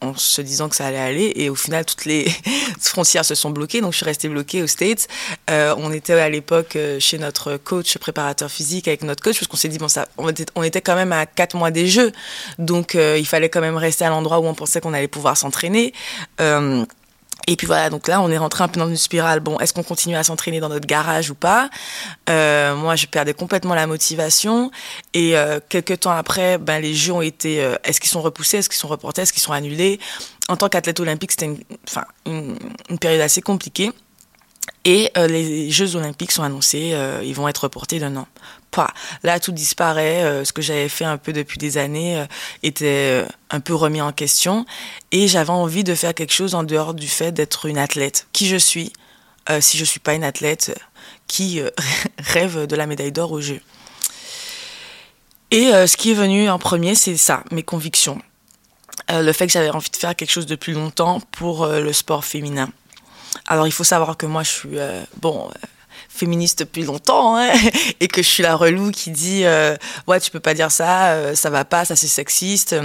[0.00, 2.30] en se disant que ça allait aller et au final toutes les
[2.80, 3.80] frontières se sont bloquées.
[3.80, 5.08] Donc je suis restée bloquée aux States.
[5.50, 9.46] Euh, on était à l'époque euh, chez notre coach préparateur physique avec notre coach parce
[9.46, 11.86] qu'on s'est dit bon ça on était, on était, quand même à quatre mois des
[11.86, 12.12] jeux.
[12.58, 15.36] Donc euh, il fallait quand même rester à l'endroit où on pensait qu'on allait pouvoir
[15.36, 15.92] s'entraîner
[17.50, 19.40] et puis voilà, donc là, on est rentré un peu dans une spirale.
[19.40, 21.68] Bon, est-ce qu'on continue à s'entraîner dans notre garage ou pas?
[22.28, 24.70] Euh, Moi, je perdais complètement la motivation.
[25.14, 27.60] Et euh, quelques temps après, ben, les Jeux ont été...
[27.60, 28.58] Euh, est-ce qu'ils sont repoussés?
[28.58, 29.22] Est-ce qu'ils sont reportés?
[29.22, 29.98] Est-ce qu'ils sont annulés?
[30.48, 31.50] En tant qu'athlète olympique, c'était
[32.24, 32.56] une,
[33.00, 33.90] période assez compliquée.
[34.84, 38.26] Et les Jeux Olympiques sont annoncés, ils vont être reportés d'un an.
[38.70, 38.92] Pas.
[39.22, 40.22] Là, tout disparaît.
[40.22, 42.24] Euh, ce que j'avais fait un peu depuis des années
[42.62, 44.66] était un peu remis en question.
[45.12, 48.26] Et j'avais envie de faire quelque chose en dehors du fait d'être une athlète.
[48.32, 48.92] Qui je suis
[49.58, 50.78] si je ne suis pas une athlète
[51.26, 51.60] qui
[52.18, 53.60] rêve de la médaille d'or aux Jeux.
[55.50, 58.22] Et ce qui est venu en premier, c'est ça, mes convictions.
[59.08, 62.24] le fait que j'avais envie de faire quelque chose de plus longtemps pour le sport
[62.24, 62.70] féminin.
[63.46, 65.66] Alors il faut savoir que moi je suis euh, bon euh,
[66.20, 67.50] féministe depuis longtemps hein,
[68.00, 71.34] et que je suis la relou qui dit euh, ouais tu peux pas dire ça,
[71.34, 72.76] ça va pas, ça c'est sexiste.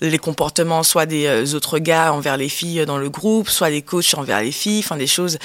[0.00, 4.14] les comportements soit des autres gars envers les filles dans le groupe, soit des coachs
[4.14, 5.38] envers les filles, enfin des choses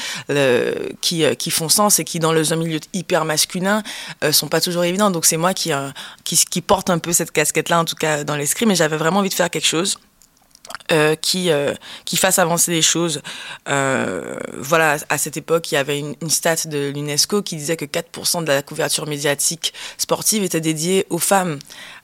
[1.00, 3.82] qui, qui font sens et qui dans le milieu hyper masculin
[4.32, 5.14] sont pas toujours évidentes.
[5.14, 5.72] Donc c'est moi qui,
[6.26, 9.20] qui, porte un peu cette casquette là en tout cas dans l'escrime mais j'avais vraiment
[9.20, 9.98] envie de faire quelque chose
[10.92, 13.22] euh, qui euh, qui fasse avancer les choses.
[13.70, 17.78] Euh, voilà, à cette époque, il y avait une, une stat de l'UNESCO qui disait
[17.78, 21.60] que 4% de la couverture médiatique sportive était dédiée aux femmes.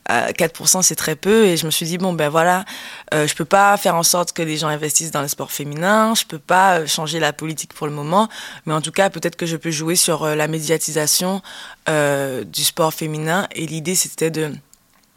[0.08, 2.64] 4% c'est très peu et je me suis dit bon ben voilà,
[3.12, 6.24] je peux pas faire en sorte que les gens investissent dans le sport féminin, je
[6.24, 8.26] peux pas changer la politique pour le moment,
[8.64, 11.42] mais en tout cas peut-être que je peux jouer sur la médiatisation
[11.86, 14.50] du sport féminin et l'idée c'était de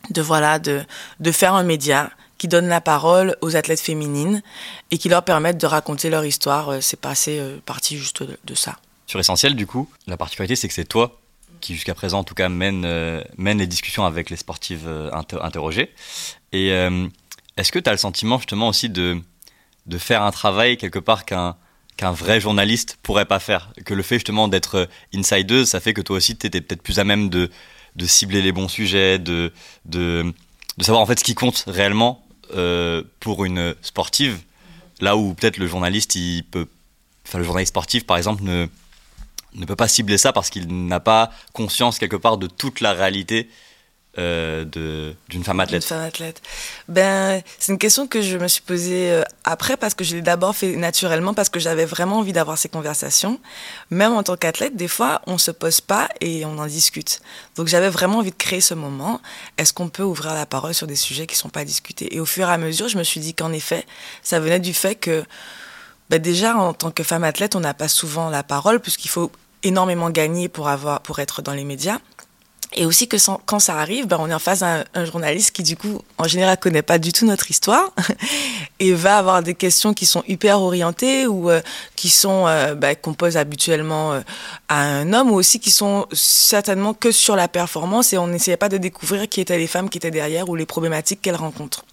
[0.09, 0.81] de voilà de
[1.21, 2.11] de faire un média
[2.41, 4.41] qui donnent la parole aux athlètes féminines
[4.89, 6.69] et qui leur permettent de raconter leur histoire.
[6.69, 8.77] Euh, c'est passé euh, parti juste de, ça.
[9.05, 11.19] Sur Essentiel, du coup, la particularité, c'est que c'est toi
[11.59, 15.93] qui, jusqu'à présent, en tout cas, mène, euh, mène les discussions avec les sportives interrogées.
[16.51, 16.69] Et
[17.57, 19.21] est-ce que tu as le sentiment, justement, aussi de,
[19.85, 21.55] de faire un travail, quelque part, qu'un
[21.97, 23.71] qu'un vrai journaliste pourrait pas faire?
[23.85, 26.97] Que le fait, justement, d'être insideuse, ça fait que toi aussi, tu étais peut-être plus
[26.97, 27.51] à même de,
[27.95, 29.53] de cibler les bons sujets, de,
[29.85, 30.33] de,
[30.79, 32.20] de savoir, en fait, ce qui compte réellement
[32.55, 34.39] euh, pour une sportive,
[34.99, 36.67] là où peut-être le journaliste, il peut,
[37.27, 38.67] enfin le journaliste sportif par exemple, ne,
[39.55, 42.93] ne peut pas cibler ça parce qu'il n'a pas conscience quelque part de toute la
[42.93, 43.49] réalité
[44.17, 44.65] euh,
[45.29, 46.41] d'une femme athlète femme athlète.
[46.89, 50.21] Ben, c'est une question que je me suis posée euh, après parce que je l'ai
[50.21, 53.39] d'abord fait naturellement parce que j'avais vraiment envie d'avoir ces conversations.
[53.89, 57.21] Même en tant qu'athlète, des fois, on se pose pas et on en discute.
[57.55, 59.21] Donc j'avais vraiment envie de créer ce moment.
[59.57, 62.13] Est-ce qu'on peut ouvrir la parole sur des sujets qui sont pas discutés?
[62.13, 63.85] Et au fur et à mesure, je me suis dit qu'en effet,
[64.23, 65.23] ça venait du fait que
[66.09, 69.31] ben déjà en tant que femme athlète, on n'a pas souvent la parole puisqu'il faut
[69.63, 71.99] énormément gagner pour avoir pour être dans les médias.
[72.73, 75.75] Et aussi que quand ça arrive, ben on est en face d'un journaliste qui, du
[75.75, 77.91] coup, en général, connaît pas du tout notre histoire
[78.79, 81.61] et va avoir des questions qui sont hyper orientées ou euh,
[81.97, 84.21] qui sont euh, ben, qu'on pose habituellement euh,
[84.69, 88.55] à un homme ou aussi qui sont certainement que sur la performance et on n'essayait
[88.55, 91.83] pas de découvrir qui étaient les femmes qui étaient derrière ou les problématiques qu'elles rencontrent.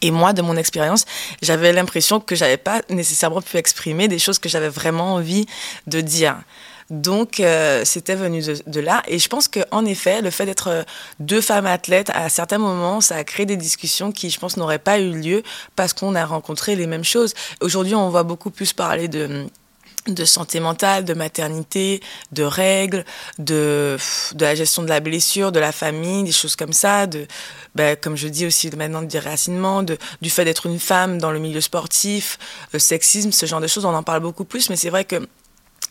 [0.00, 1.04] Et moi, de mon expérience,
[1.42, 5.46] j'avais l'impression que j'avais pas nécessairement pu exprimer des choses que j'avais vraiment envie
[5.86, 6.36] de dire.
[6.90, 9.02] Donc, euh, c'était venu de, là.
[9.08, 10.82] Et je pense qu'en effet, le fait d'être euh,
[11.20, 14.78] deux femmes athlètes, à certains moments, ça a créé des discussions qui, je pense, n'auraient
[14.78, 15.42] pas eu lieu
[15.76, 17.34] parce qu'on a rencontré les mêmes choses.
[17.60, 22.00] Aujourd'hui, on voit beaucoup plus parler de santé mentale, de maternité,
[22.32, 23.04] de règles,
[23.38, 23.98] de,
[24.40, 27.06] la gestion de la blessure, de la famille, des choses comme ça,
[27.74, 31.38] ben, comme je dis aussi maintenant de déracinement, du fait d'être une femme dans le
[31.38, 32.38] milieu sportif,
[32.72, 35.28] le sexisme, ce genre de choses, on en parle beaucoup plus, mais c'est vrai que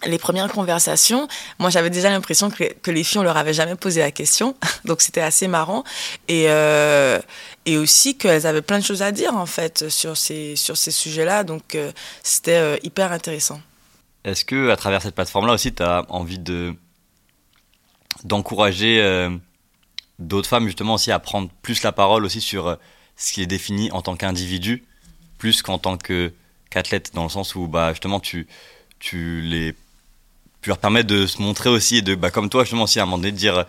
[0.05, 1.27] les premières conversations,
[1.59, 4.55] moi j'avais déjà l'impression que, que, les filles on leur avait jamais posé la question,
[4.85, 5.83] donc c'était assez marrant.
[6.27, 7.19] Et euh,
[7.65, 10.91] et aussi qu'elles avaient plein de choses à dire en fait sur ces sur ces
[10.91, 11.91] sujets-là, donc euh,
[12.23, 13.59] c'était euh, hyper intéressant.
[14.23, 16.75] Est-ce que à travers cette plateforme-là aussi, tu as envie de
[18.23, 19.29] d'encourager
[20.17, 22.77] d'autres femmes justement aussi à prendre plus la parole aussi sur
[23.15, 24.83] ce qui est défini en tant qu'individu
[25.37, 28.47] plus qu'en tant qu'athlète dans le sens où bah justement tu
[28.99, 29.75] tu les
[30.67, 33.03] tu leur permets de se montrer aussi et de bah comme toi justement aussi à
[33.03, 33.65] un moment donné de dire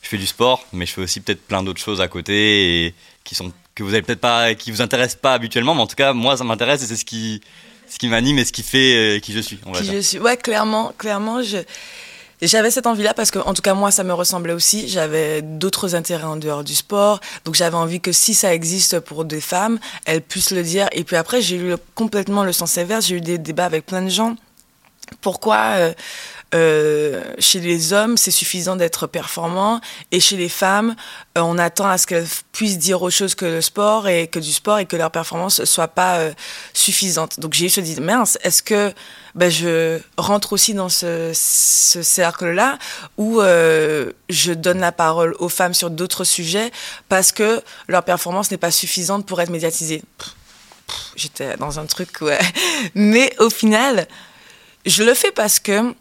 [0.00, 2.94] je fais du sport mais je fais aussi peut-être plein d'autres choses à côté et
[3.24, 5.96] qui sont que vous avez peut-être pas qui vous intéressent pas habituellement mais en tout
[5.96, 7.40] cas moi ça m'intéresse et c'est ce qui
[7.88, 9.98] ce qui m'anime et ce qui fait euh, qui je suis on va qui je
[9.98, 11.58] suis ouais clairement clairement je
[12.42, 14.88] j'avais cette envie-là parce que, en tout cas, moi, ça me ressemblait aussi.
[14.88, 17.18] J'avais d'autres intérêts en dehors du sport.
[17.46, 20.86] Donc, j'avais envie que si ça existe pour des femmes, elles puissent le dire.
[20.92, 23.06] Et puis après, j'ai eu complètement le sens inverse.
[23.06, 24.36] J'ai eu des débats avec plein de gens.
[25.20, 25.94] Pourquoi euh,
[26.54, 29.80] euh, chez les hommes, c'est suffisant d'être performant,
[30.12, 30.94] et chez les femmes,
[31.36, 34.38] euh, on attend à ce qu'elles puissent dire autre chose que le sport et que
[34.38, 36.32] du sport et que leur performance soit pas euh,
[36.72, 37.40] suffisante.
[37.40, 38.92] Donc j'ai eu ce dit mince, est-ce que
[39.34, 42.78] ben, je rentre aussi dans ce, ce cercle-là
[43.18, 46.70] où je donne la parole aux femmes sur d'autres sujets
[47.08, 50.02] parce que leur performance n'est pas suffisante pour être médiatisée?
[51.16, 52.38] J'étais dans un truc, ouais.
[52.94, 54.06] Mais au final,
[54.86, 55.94] je le fais parce que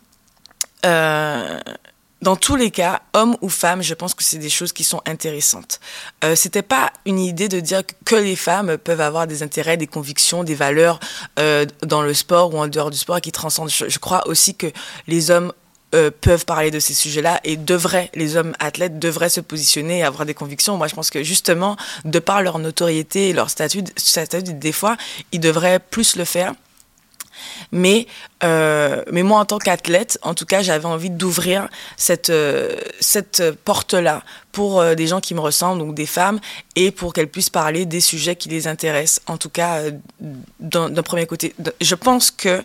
[0.86, 1.60] euh,
[2.26, 5.00] dans tous les cas, hommes ou femmes, je pense que c'est des choses qui sont
[5.06, 5.80] intéressantes.
[6.24, 9.86] Euh, C'était pas une idée de dire que les femmes peuvent avoir des intérêts, des
[9.86, 11.00] convictions, des valeurs
[11.38, 13.70] euh, dans le sport ou en dehors du sport qui transcendent.
[13.70, 14.68] Je, crois aussi que
[15.08, 15.54] les hommes
[15.94, 20.04] euh, peuvent parler de ces sujets-là et devraient, les hommes athlètes devraient se positionner et
[20.04, 20.78] avoir des convictions.
[20.78, 24.98] Moi, je pense que justement, de par leur notoriété et leur statut, statut des fois,
[25.32, 26.54] ils devraient plus le faire
[27.72, 28.08] mais,
[28.44, 33.44] euh, mais moi, en tant qu'athlète, en tout cas, j'avais envie d'ouvrir cette, euh, cette
[33.64, 36.40] porte-là pour euh, des gens qui me ressemblent, donc des femmes,
[36.76, 39.82] et pour qu'elles puissent parler des sujets qui les intéressent, en tout cas
[40.60, 41.54] d'un premier côté.
[41.82, 42.64] Je pense que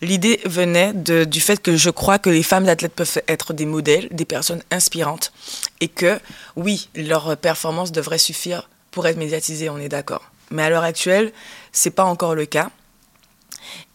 [0.00, 4.08] l'idée venait du fait que je crois que les femmes athlètes peuvent être des modèles,
[4.10, 5.32] des personnes inspirantes,
[5.80, 6.20] et que
[6.56, 10.30] oui, leur performance devrait suffire pour être médiatisée, on est d'accord.
[10.52, 11.32] Mais à l'heure actuelle,
[11.72, 12.70] c'est pas encore le cas.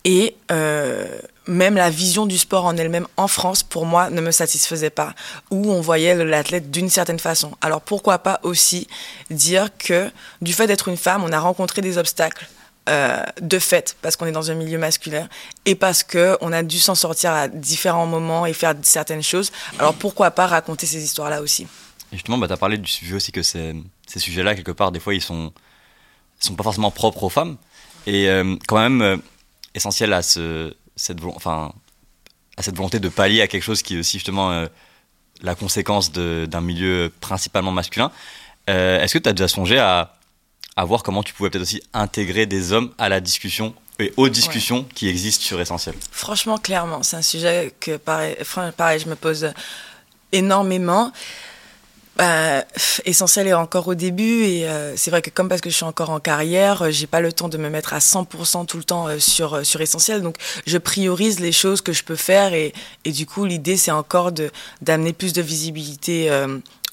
[0.03, 4.31] Et euh, même la vision du sport en elle-même en France, pour moi, ne me
[4.31, 5.13] satisfaisait pas,
[5.51, 7.51] où on voyait l'athlète d'une certaine façon.
[7.61, 8.87] Alors pourquoi pas aussi
[9.29, 10.09] dire que
[10.41, 12.47] du fait d'être une femme, on a rencontré des obstacles
[12.89, 15.27] euh, de fait, parce qu'on est dans un milieu masculin,
[15.65, 19.51] et parce qu'on a dû s'en sortir à différents moments et faire certaines choses.
[19.77, 23.15] Alors pourquoi pas raconter ces histoires-là aussi et Justement, bah, tu as parlé du sujet
[23.15, 25.51] aussi que ces, ces sujets-là, quelque part, des fois, ils sont,
[26.39, 27.57] sont pas forcément propres aux femmes.
[28.05, 29.21] Et euh, quand même
[29.77, 31.71] essentiel à, ce, cette, enfin,
[32.57, 34.67] à cette volonté de pallier à quelque chose qui est aussi justement euh,
[35.41, 38.11] la conséquence d'un milieu principalement masculin.
[38.69, 40.13] Euh, est-ce que tu as déjà songé à,
[40.75, 44.29] à voir comment tu pouvais peut-être aussi intégrer des hommes à la discussion et aux
[44.29, 45.95] discussions qui existent sur Essentiel?
[46.11, 48.35] Franchement, clairement, c'est un sujet que, pareil,
[48.75, 49.51] pareil, je me pose
[50.31, 51.11] énormément
[52.17, 52.65] bah,
[53.05, 55.85] essentiel est encore au début et euh, c'est vrai que comme parce que je suis
[55.85, 58.83] encore en carrière, euh, j'ai pas le temps de me mettre à 100% tout le
[58.83, 60.23] temps euh, sur sur essentiel.
[60.23, 62.73] Donc je priorise les choses que je peux faire et,
[63.05, 64.49] et du coup l'idée c'est encore de
[64.81, 66.31] d'amener plus de visibilité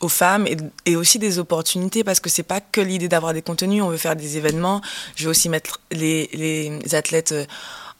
[0.00, 3.42] aux femmes et, et, aussi des opportunités parce que c'est pas que l'idée d'avoir des
[3.42, 3.82] contenus.
[3.82, 4.82] On veut faire des événements.
[5.16, 7.34] Je veux aussi mettre les les athlètes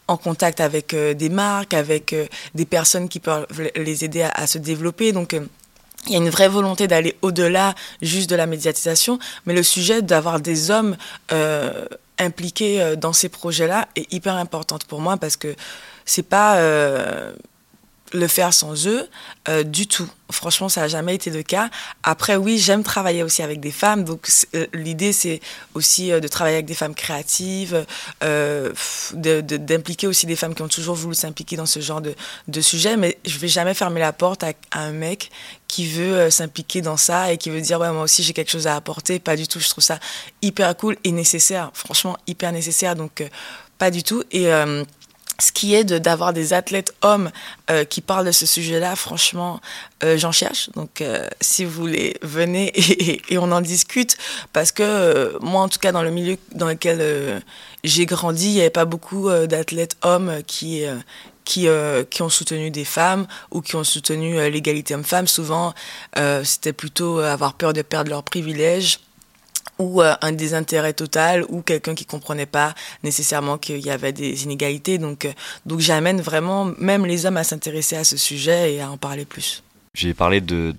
[0.07, 2.13] en contact avec des marques, avec
[2.53, 5.11] des personnes qui peuvent les aider à, à se développer.
[5.11, 5.35] Donc
[6.07, 10.01] il y a une vraie volonté d'aller au-delà juste de la médiatisation, mais le sujet
[10.01, 10.97] d'avoir des hommes
[11.31, 11.85] euh,
[12.19, 15.55] impliqués euh, dans ces projets-là est hyper important pour moi parce que
[16.05, 17.33] c'est pas euh,
[18.15, 19.07] le faire sans eux
[19.47, 20.09] euh, du tout.
[20.31, 21.69] Franchement, ça n'a jamais été le cas.
[22.03, 24.03] Après, oui, j'aime travailler aussi avec des femmes.
[24.03, 25.39] Donc, euh, l'idée, c'est
[25.75, 27.85] aussi euh, de travailler avec des femmes créatives,
[29.13, 32.15] d'impliquer aussi des femmes qui ont toujours voulu s'impliquer dans ce genre de,
[32.47, 32.97] de sujet.
[32.97, 35.29] Mais je vais jamais fermer la porte à, un mec
[35.67, 38.67] qui veut s'impliquer dans ça et qui veut dire, ouais, moi aussi, j'ai quelque chose
[38.67, 39.19] à apporter.
[39.19, 39.59] Pas du tout.
[39.59, 39.99] Je trouve ça
[40.41, 41.69] hyper cool et nécessaire.
[41.73, 42.95] Franchement, hyper nécessaire.
[42.95, 43.23] Donc,
[43.77, 44.23] pas du tout.
[44.31, 44.49] Et
[45.39, 47.31] ce qui est d'avoir des athlètes hommes
[47.69, 49.59] euh, qui parlent de ce sujet-là, franchement,
[50.03, 50.69] euh, j'en cherche.
[50.75, 54.17] Donc, euh, si vous voulez, venez et, et, on en discute.
[54.53, 57.39] Parce que euh, moi, en tout cas, dans le milieu dans lequel euh,
[57.83, 60.83] j'ai grandi, il n'y avait pas beaucoup d'athlètes hommes qui,
[61.43, 61.67] qui,
[62.09, 65.27] qui ont soutenu des femmes ou qui ont soutenu l'égalité homme-femme.
[65.27, 65.75] Souvent,
[66.43, 68.99] c'était plutôt avoir peur de perdre leurs privilèges
[69.79, 74.43] ou euh, un désintérêt total ou quelqu'un qui comprenait pas nécessairement qu'il y avait des
[74.43, 74.97] inégalités.
[74.97, 75.33] Donc, euh,
[75.65, 79.25] donc j'amène vraiment même les hommes à s'intéresser à ce sujet et à en parler
[79.25, 79.63] plus.
[79.93, 80.73] J'ai parlé de,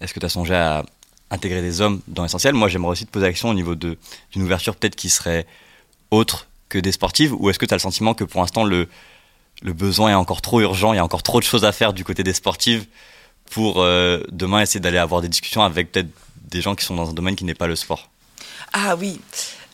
[0.00, 0.84] est-ce que tu as songé à
[1.30, 2.54] intégrer des hommes dans l'essentiel?
[2.54, 3.96] Moi, j'aimerais aussi te poser l'action au niveau d'une
[4.36, 5.46] ouverture peut-être qui serait
[6.10, 8.88] autre que des sportives ou est-ce que tu as le sentiment que pour l'instant le,
[9.62, 11.92] le besoin est encore trop urgent, il y a encore trop de choses à faire
[11.92, 12.86] du côté des sportives
[13.50, 16.08] pour euh, demain essayer d'aller avoir des discussions avec peut-être
[16.50, 18.10] des gens qui sont dans un domaine qui n'est pas le sport?
[18.72, 19.20] Ah oui,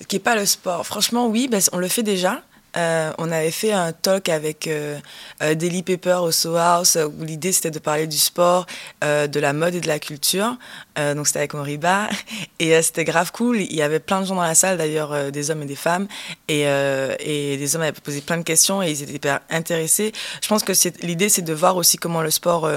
[0.09, 0.87] qui n'est pas le sport.
[0.87, 2.43] Franchement, oui, ben, on le fait déjà.
[2.77, 4.99] Euh, on avait fait un talk avec euh,
[5.43, 8.67] euh Daily Paper au So House où l'idée c'était de parler du sport,
[9.05, 10.57] euh, de la mode et de la culture.
[10.97, 12.09] Donc c'était avec Moriba
[12.59, 13.61] et c'était grave cool.
[13.61, 16.07] Il y avait plein de gens dans la salle d'ailleurs, des hommes et des femmes
[16.49, 20.13] et, et des hommes avaient posé plein de questions et ils étaient hyper intéressés.
[20.43, 20.73] Je pense que
[21.05, 22.69] l'idée c'est de voir aussi comment le sport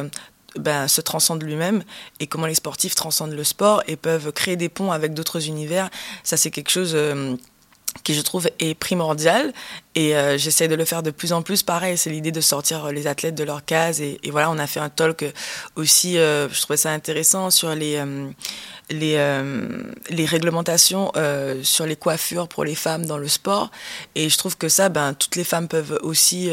[0.60, 1.84] ben, se transcende lui-même
[2.20, 5.90] et comment les sportifs transcendent le sport et peuvent créer des ponts avec d'autres univers.
[6.24, 6.96] Ça c'est quelque chose
[8.04, 9.54] qui je trouve est primordial
[9.96, 12.86] et euh, j'essaie de le faire de plus en plus pareil c'est l'idée de sortir
[12.86, 15.26] euh, les athlètes de leur case et, voilà on a fait un talk
[15.76, 18.02] aussi euh, je trouvais ça intéressant sur les
[18.90, 19.18] les,
[20.10, 21.12] les réglementations
[21.64, 23.70] sur les coiffures pour les femmes dans le sport
[24.16, 26.50] et je trouve que ça ben toutes les femmes peuvent aussi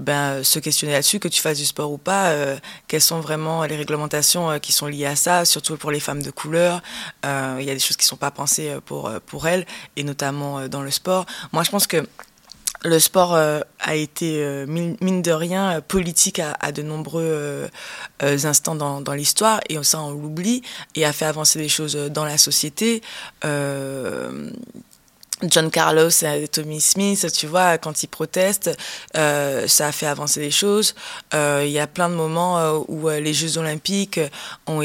[0.00, 2.56] ben, se questionner là-dessus, que tu fasses du sport ou pas, euh,
[2.88, 6.22] quelles sont vraiment les réglementations euh, qui sont liées à ça, surtout pour les femmes
[6.22, 6.82] de couleur.
[7.26, 10.02] Euh, il y a des choses qui ne sont pas pensées pour, pour elles, et
[10.02, 11.26] notamment dans le sport.
[11.52, 11.98] Moi, je pense que
[12.82, 17.68] le sport a été, mine de rien, politique à, à de nombreux
[18.20, 20.62] instants dans, dans l'histoire, et ça, on l'oublie,
[20.94, 23.02] et a fait avancer les choses dans la société.
[25.44, 28.70] John Carlos et Tommy Smith, tu vois, quand ils protestent,
[29.16, 30.94] euh, ça a fait avancer les choses.
[31.34, 34.20] Euh, il y a plein de moments euh, où euh, les Jeux Olympiques
[34.66, 34.82] ont,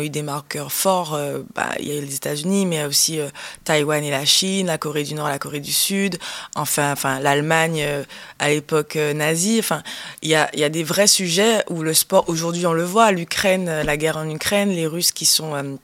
[0.00, 1.18] eu des marqueurs forts.
[1.54, 3.20] Bah, il y a les États-Unis, mais aussi
[3.64, 6.18] Taïwan et la Chine, la Corée du Nord, la Corée du Sud,
[6.54, 7.84] enfin, enfin l'Allemagne
[8.38, 9.58] à l'époque nazie.
[9.58, 9.82] Enfin,
[10.22, 12.84] il y a, il y a des vrais sujets où le sport, aujourd'hui, on le
[12.84, 15.78] voit, l'Ukraine, la guerre en Ukraine, les Russes qui sont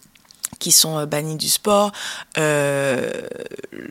[0.64, 1.92] qui sont euh, bannis du sport.
[2.38, 3.11] Euh,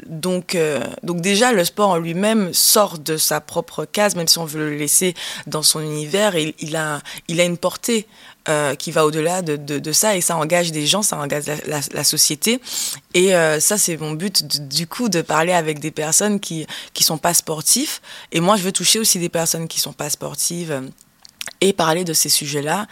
[0.07, 4.39] donc, euh, donc déjà, le sport en lui-même sort de sa propre case, même si
[4.39, 5.13] on veut le laisser
[5.45, 8.07] dans son univers, il, a, il a une portée.
[8.77, 12.59] Qui va au-delà de, de, ça et ça engage des gens, ça engage la, société
[13.13, 13.29] et
[13.61, 17.33] ça c'est mon but du coup de parler avec des personnes qui qui sont pas
[17.33, 18.01] sportifs
[18.33, 20.83] et moi je veux toucher aussi des personnes qui sont pas sportives
[21.63, 22.87] et parler de ces sujets-là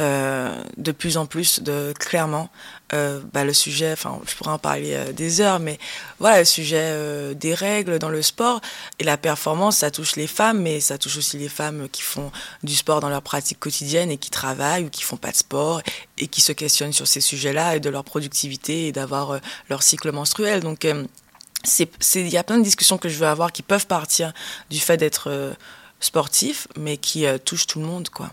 [0.00, 2.50] euh, de plus en plus, de clairement.
[2.92, 5.78] Euh, bah, le sujet, enfin, je pourrais en parler euh, des heures, mais
[6.18, 8.60] voilà, le sujet des règles dans le sport
[8.98, 12.32] et la performance, ça touche les femmes, mais ça touche aussi les femmes qui font
[12.64, 15.80] du sport dans leur pratique quotidienne et qui travaillent ou qui font pas de sport
[16.18, 19.38] et qui se questionnent sur ces sujets-là et de leur productivité et d'avoir
[19.70, 20.60] leur cycle menstruel.
[20.60, 24.32] Donc, il y a plein de discussions que je veux avoir qui peuvent partir
[24.68, 25.56] du fait d'être
[26.00, 28.30] sportif, mais qui euh, touche tout le monde, quoi.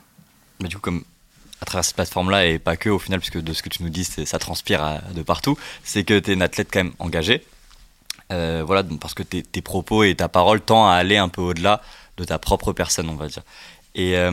[0.60, 1.04] Mais du coup, comme
[1.62, 3.89] à travers cette plateforme-là, et pas que au final, puisque de ce que tu nous
[3.89, 7.45] dis, ça transpire de partout, c'est que tu es une athlète quand même engagée.
[8.32, 11.41] Euh, voilà, parce que tes, tes, propos et ta parole tend à aller un peu
[11.41, 11.82] au-delà
[12.17, 13.43] de ta propre personne, on va dire.
[13.95, 14.32] Et, euh,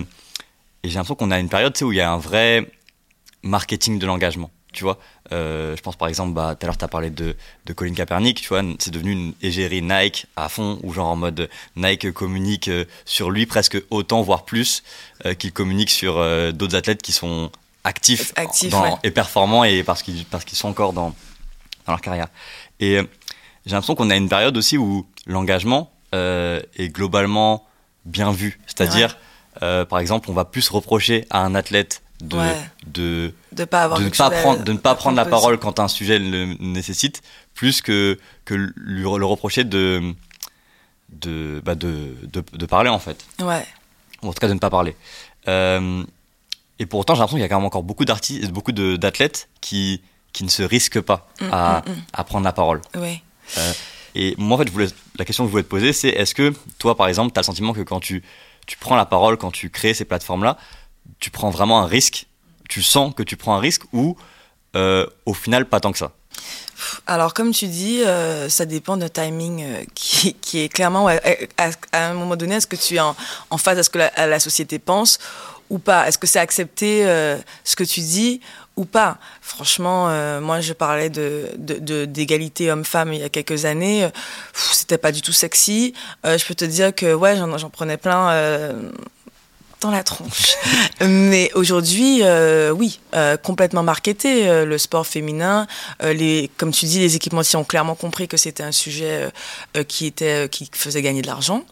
[0.83, 2.71] et j'ai l'impression qu'on a une période où il y a un vrai
[3.43, 4.99] marketing de l'engagement tu vois.
[5.33, 7.95] Euh, je pense par exemple, bah, tout à l'heure tu as parlé de, de Colin
[7.95, 12.13] Kaepernick, tu vois, c'est devenu une égérie Nike à fond, ou genre en mode Nike
[12.13, 14.83] communique euh, sur lui presque autant, voire plus,
[15.27, 17.51] euh, qu'il communique sur euh, d'autres athlètes qui sont
[17.85, 18.95] actifs Actif, dans, ouais.
[19.05, 21.15] et performants et parce qu'ils parce qu'ils sont encore dans,
[21.87, 22.29] dans leur carrière.
[22.81, 22.99] Et
[23.67, 27.65] j'ai l'impression qu'on a une période aussi où l'engagement est globalement
[28.05, 28.59] bien vu.
[28.67, 29.17] C'est-à-dire,
[29.63, 29.85] ouais.
[29.87, 32.57] par exemple, on va plus reprocher à un athlète de, ouais.
[32.87, 35.81] de, de, pas avoir de, ne pas prendre, de ne pas prendre la parole quand
[35.81, 37.23] un sujet le nécessite,
[37.55, 40.15] plus que, que lui le reprocher de,
[41.11, 43.25] de, bah de, de, de, parler en fait.
[43.41, 43.67] Ouais.
[44.23, 44.97] Ou en tout cas de ne pas parler.
[45.49, 46.05] Euh,
[46.79, 49.49] et pour autant, j'ai l'impression qu'il y a quand même encore beaucoup d'artistes, beaucoup d'athlètes
[49.61, 50.01] qui,
[50.33, 52.03] qui ne se risquent pas mm, à, mm, mm.
[52.13, 52.81] à prendre la parole.
[52.97, 53.73] Euh,
[54.15, 56.35] et moi, en fait, je voulais, la question que je voulais te poser, c'est est-ce
[56.35, 58.23] que toi, par exemple, tu as le sentiment que quand tu,
[58.67, 60.57] tu prends la parole, quand tu crées ces plateformes-là,
[61.21, 62.27] tu prends vraiment un risque
[62.69, 64.17] Tu sens que tu prends un risque ou
[64.77, 66.13] euh, au final pas tant que ça?
[67.07, 71.19] Alors, comme tu dis, euh, ça dépend d'un timing euh, qui, est clairement, à,
[71.93, 73.15] un moment donné, est-ce que tu es en,
[73.51, 75.19] en phase à ce que la, société pense
[75.69, 76.09] ou pas?
[76.09, 77.05] Est-ce que c'est accepter
[77.65, 78.41] ce que tu dis
[78.77, 79.19] ou pas?
[79.43, 80.07] Franchement,
[80.41, 81.51] moi, je parlais de,
[82.07, 84.09] d'égalité homme-femme il y a quelques années.
[84.55, 85.95] C'était pas du tout sexy.
[86.25, 88.73] Je peux te dire que, ouais, j'en, prenais plein
[89.81, 90.57] dans la tronche.
[91.01, 94.49] Mais aujourd'hui, euh, oui, euh, complètement marketé.
[94.49, 95.67] Euh, le sport féminin,
[96.03, 99.31] euh, les, comme tu dis, les équipementiers ont clairement compris que c'était un sujet
[99.77, 101.65] euh, qui était, qui faisait gagner de l'argent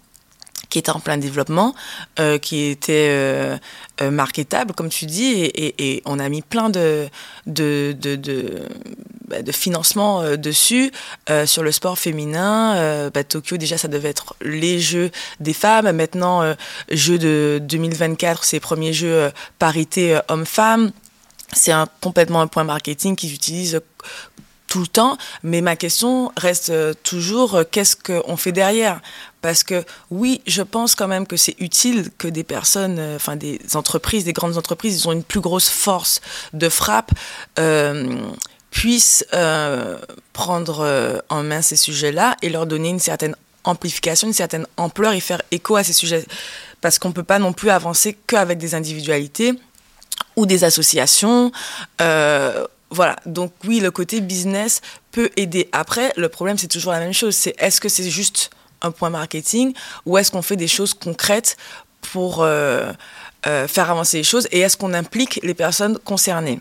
[0.68, 1.74] qui était en plein développement,
[2.18, 3.56] euh, qui était euh,
[4.00, 7.08] euh, marketable, comme tu dis, et, et, et, on a mis plein de,
[7.46, 8.62] de, de, de,
[9.28, 10.90] bah, de financement euh, dessus,
[11.28, 13.08] euh, sur le sport féminin.
[13.10, 15.10] Bah, Tokyo, déjà, ça devait être les Jeux
[15.40, 15.90] des femmes.
[15.92, 16.54] Maintenant,
[16.90, 20.92] Jeux de 2024, c'est premiers Jeux parité homme-femme.
[21.52, 23.80] C'est un, complètement un point marketing qu'ils utilisent
[24.68, 26.72] tout le temps, mais ma question reste
[27.02, 29.00] toujours qu'est-ce qu'on fait derrière?
[29.40, 33.60] Parce que oui, je pense quand même que c'est utile que des personnes, enfin des
[33.74, 36.20] entreprises, des grandes entreprises, ils ont une plus grosse force
[36.52, 37.12] de frappe,
[37.58, 38.20] euh,
[38.70, 39.98] puissent euh,
[40.32, 45.20] prendre en main ces sujets-là et leur donner une certaine amplification, une certaine ampleur et
[45.20, 46.24] faire écho à ces sujets.
[46.80, 49.54] Parce qu'on ne peut pas non plus avancer qu'avec des individualités
[50.36, 51.52] ou des associations.
[52.00, 54.80] Euh, voilà, donc oui, le côté business
[55.12, 55.68] peut aider.
[55.72, 57.34] Après, le problème, c'est toujours la même chose.
[57.34, 58.50] C'est est-ce que c'est juste
[58.80, 59.74] un point marketing
[60.06, 61.56] ou est-ce qu'on fait des choses concrètes
[62.00, 62.92] pour euh,
[63.46, 66.60] euh, faire avancer les choses et est-ce qu'on implique les personnes concernées?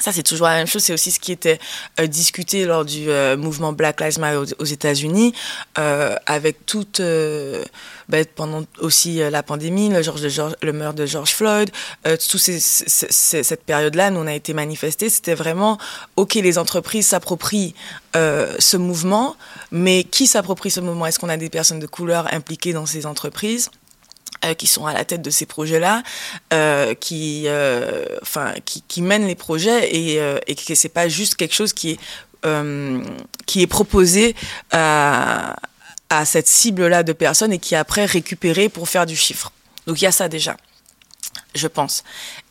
[0.00, 0.82] Ça, c'est toujours la même chose.
[0.82, 1.58] C'est aussi ce qui était
[1.98, 5.34] euh, discuté lors du euh, mouvement Black Lives Matter aux, États-Unis,
[5.78, 10.00] euh, avec toute, ben, pendant aussi la pandémie, le,
[10.62, 11.70] le meurtre de George Floyd,
[12.04, 15.10] tout ces, cette période-là, nous on a été manifestés.
[15.10, 15.78] C'était vraiment
[16.16, 17.74] ok, les entreprises s'approprient
[18.14, 19.36] ce mouvement,
[19.70, 21.06] mais qui s'approprie ce mouvement?
[21.06, 23.70] Est-ce qu'on a des personnes de couleur impliquées dans ces entreprises?
[24.44, 26.02] Euh, qui sont à la tête de ces projets-là,
[26.52, 31.08] euh, qui, euh, enfin, qui, qui, mènent les projets et, euh, et que c'est pas
[31.08, 31.98] juste quelque chose qui est
[32.46, 33.04] euh,
[33.44, 34.34] qui est proposé
[34.70, 35.56] à,
[36.08, 39.52] à cette cible-là de personnes et qui est après récupéré pour faire du chiffre.
[39.86, 40.56] Donc il y a ça déjà,
[41.54, 42.02] je pense.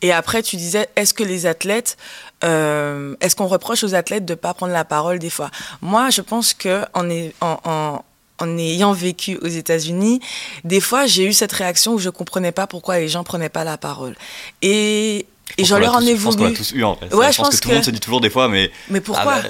[0.04, 1.98] Et après, tu disais, est-ce que les athlètes,
[2.44, 5.50] est-ce qu'on reproche aux athlètes de pas prendre la parole des fois?
[5.82, 8.04] Moi, je pense que est, en, en
[8.40, 10.20] en ayant vécu aux États-Unis,
[10.64, 13.64] des fois, j'ai eu cette réaction où je comprenais pas pourquoi les gens prenaient pas
[13.64, 14.16] la parole.
[14.62, 15.26] Et
[15.58, 16.18] et j'en leur en ai voulu.
[16.18, 17.14] Je pense qu'on a tous eu en fait.
[17.14, 18.72] Ouais, je, pense, que, tout le monde se dit toujours des fois, mais.
[18.90, 19.50] Mais pourquoi ah bah,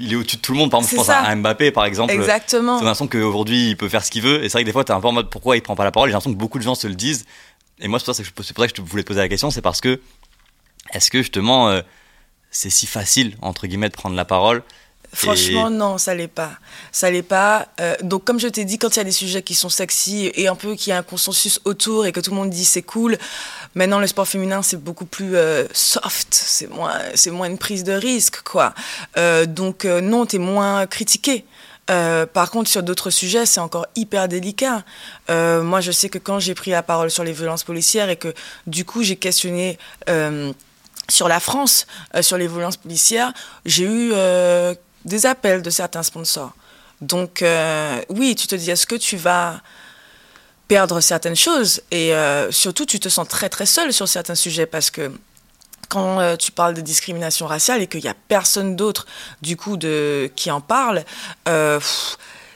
[0.00, 0.70] Il est au-dessus de tout le monde.
[0.70, 2.12] Par exemple, je pense à Mbappé, par exemple.
[2.12, 2.78] Exactement.
[2.78, 4.44] J'ai l'impression qu'aujourd'hui, il peut faire ce qu'il veut.
[4.44, 5.74] Et c'est vrai que des fois, tu es un peu en mode pourquoi il prend
[5.74, 6.08] pas la parole?
[6.08, 7.24] J'ai l'impression que beaucoup de gens se le disent.
[7.80, 9.50] Et moi, c'est pour, ça que je voulais te poser la question.
[9.50, 10.00] C'est parce que,
[10.92, 11.82] est-ce que justement, euh,
[12.50, 14.62] c'est si facile, entre guillemets, de prendre la parole
[15.14, 16.52] Franchement, non, ça l'est pas.
[16.92, 17.68] Ça l'est pas.
[17.80, 20.30] Euh, donc, comme je t'ai dit, quand il y a des sujets qui sont sexy
[20.34, 22.64] et un peu qu'il y a un consensus autour et que tout le monde dit
[22.64, 23.16] c'est cool,
[23.74, 27.84] maintenant le sport féminin c'est beaucoup plus euh, soft, c'est moins, c'est moins une prise
[27.84, 28.74] de risque, quoi.
[29.16, 31.44] Euh, donc, non, t'es moins critiqué.
[31.86, 34.82] par contre, sur d'autres sujets, c'est encore hyper délicat.
[35.28, 38.34] moi, je sais que quand j'ai pris la parole sur les violences policières et que
[38.66, 39.78] du coup j'ai questionné
[41.08, 41.86] sur la France,
[42.20, 43.32] sur les violences policières,
[43.64, 44.12] j'ai eu
[45.04, 46.52] des appels de certains sponsors.
[47.00, 49.60] Donc euh, oui, tu te dis, est-ce que tu vas
[50.68, 51.82] perdre certaines choses?
[51.90, 55.12] Et euh, surtout, tu te sens très très seul sur certains sujets parce que
[55.88, 59.06] quand euh, tu parles de discrimination raciale et qu'il n'y a personne d'autre
[59.42, 61.04] du coup de, qui en parle,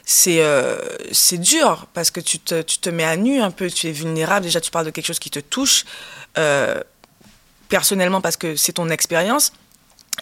[0.03, 0.43] c'est
[1.11, 3.91] c'est dur parce que tu te, tu te mets à nu un peu, tu es
[3.91, 4.45] vulnérable.
[4.45, 5.85] Déjà, tu parles de quelque chose qui te touche
[7.67, 9.53] personnellement parce que c'est ton expérience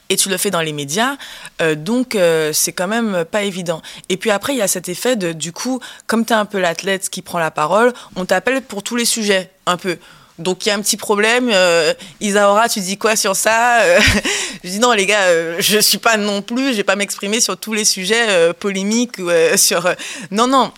[0.09, 1.17] et tu le fais dans les médias,
[1.61, 3.81] euh, donc euh, c'est quand même pas évident.
[4.09, 6.45] Et puis après, il y a cet effet de, du coup, comme tu es un
[6.45, 9.97] peu l'athlète qui prend la parole, on t'appelle pour tous les sujets, un peu.
[10.39, 11.49] Donc il y a un petit problème.
[11.51, 13.99] Euh, Isaora, tu dis quoi sur ça euh,
[14.63, 17.39] Je dis non les gars, euh, je suis pas non plus, je vais pas m'exprimer
[17.39, 19.17] sur tous les sujets polémiques
[19.55, 19.89] sur.
[20.31, 20.71] non non.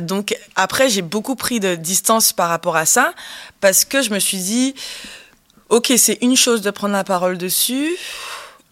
[0.00, 3.14] donc après j'ai beaucoup pris de distance par rapport à ça
[3.60, 4.74] parce que je me suis dit
[5.74, 7.96] ok, c'est une chose de prendre la parole dessus,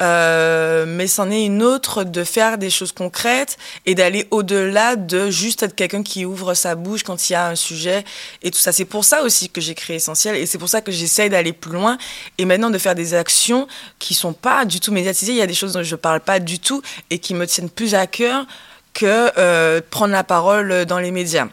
[0.00, 5.28] euh, mais c'en est une autre de faire des choses concrètes et d'aller au-delà de
[5.28, 8.05] juste être quelqu'un qui ouvre sa bouche quand il y a un sujet
[8.44, 8.70] et tout ça.
[8.70, 11.53] C'est pour ça aussi que j'ai créé Essentiel et c'est pour ça que j'essaye d'aller
[11.53, 11.98] plus loin
[12.38, 13.66] et maintenant de faire des actions
[13.98, 15.32] qui sont pas du tout médiatisées.
[15.32, 17.70] Il y a des choses dont je parle pas du tout et qui me tiennent
[17.70, 18.46] plus à cœur
[18.94, 21.48] que euh, prendre la parole dans les médias.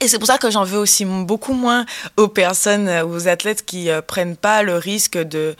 [0.00, 1.86] Et c'est pour ça que j'en veux aussi beaucoup moins
[2.16, 5.54] aux personnes, aux athlètes qui euh, prennent pas le risque de,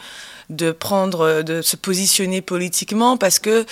[0.49, 3.65] de prendre, de se positionner politiquement parce que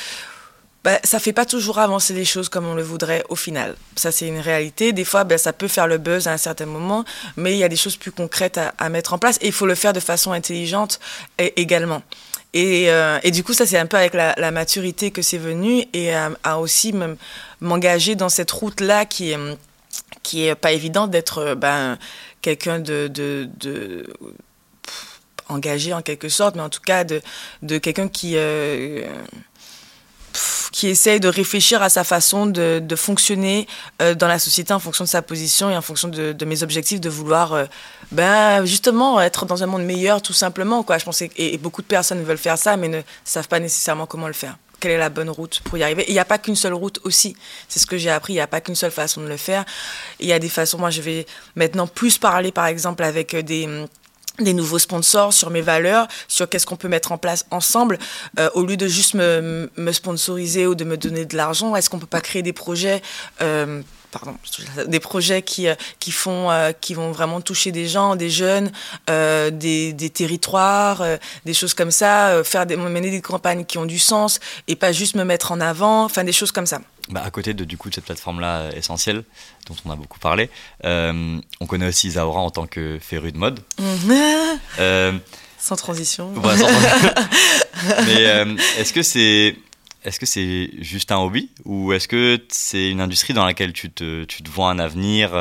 [0.83, 3.75] bah, ça fait pas toujours avancer les choses comme on le voudrait au final.
[3.95, 4.91] Ça, c'est une réalité.
[4.91, 7.05] Des fois, bah, ça peut faire le buzz à un certain moment,
[7.37, 9.65] mais il y a des choses plus concrètes à, mettre en place et il faut
[9.65, 10.99] le faire de façon intelligente
[11.37, 12.01] également.
[12.53, 15.85] Et, euh, et, du coup, ça, c'est un peu avec la, maturité que c'est venu
[15.93, 16.93] et à, à aussi
[17.61, 19.37] m'engager dans cette route-là qui est
[20.23, 21.97] qui est pas évident d'être euh, ben,
[22.41, 24.07] quelqu'un de, de,
[25.49, 27.21] engagé en quelque sorte, mais en tout cas de,
[27.61, 29.05] de quelqu'un qui, euh,
[30.71, 33.67] qui essaye de réfléchir à sa façon de, de fonctionner
[34.01, 36.63] euh, dans la société en fonction de sa position et en fonction de, de mes
[36.63, 37.67] objectifs, de vouloir
[38.11, 40.83] ben, justement être dans un monde meilleur tout simplement.
[40.83, 40.97] Quoi.
[40.97, 44.27] Je pense et beaucoup de personnes veulent faire ça, mais ne savent pas nécessairement comment
[44.27, 46.03] le faire quelle est la bonne route pour y arriver.
[46.09, 47.37] Il n'y a pas qu'une seule route aussi.
[47.69, 48.33] C'est ce que j'ai appris.
[48.33, 49.63] Il n'y a pas qu'une seule façon de le faire.
[50.19, 50.77] Il y a des façons.
[50.77, 51.25] Moi, je vais
[51.55, 53.85] maintenant plus parler, par exemple, avec des
[54.39, 57.99] des nouveaux sponsors, sur mes valeurs, sur qu'est-ce qu'on peut mettre en place ensemble,
[58.39, 61.87] euh, au lieu de juste me, me, sponsoriser ou de me donner de l'argent, est-ce
[61.87, 63.03] qu'on peut pas créer des projets
[63.43, 64.35] euh, Pardon,
[64.87, 66.49] des projets qui, euh, qui, font,
[66.79, 68.71] qui vont vraiment toucher des gens, des jeunes,
[69.07, 71.03] des, des, territoires,
[71.45, 74.91] des choses comme ça, faire des, mener des campagnes qui ont du sens et pas
[74.91, 76.79] juste me mettre en avant, enfin des choses comme ça.
[77.09, 79.23] Bah, à côté de, du coup, de cette plateforme-là euh, essentielle,
[79.67, 80.49] dont on a beaucoup parlé,
[80.85, 83.59] euh, on connaît aussi Zaora en tant que féru de mode.
[84.79, 85.11] euh,
[85.59, 86.33] sans transition.
[86.33, 86.67] Sans.
[88.05, 89.55] Mais euh, est-ce que c'est
[90.03, 93.89] est-ce que c'est juste un hobby ou est-ce que c'est une industrie dans laquelle tu
[93.89, 95.31] te, tu te vois un avenir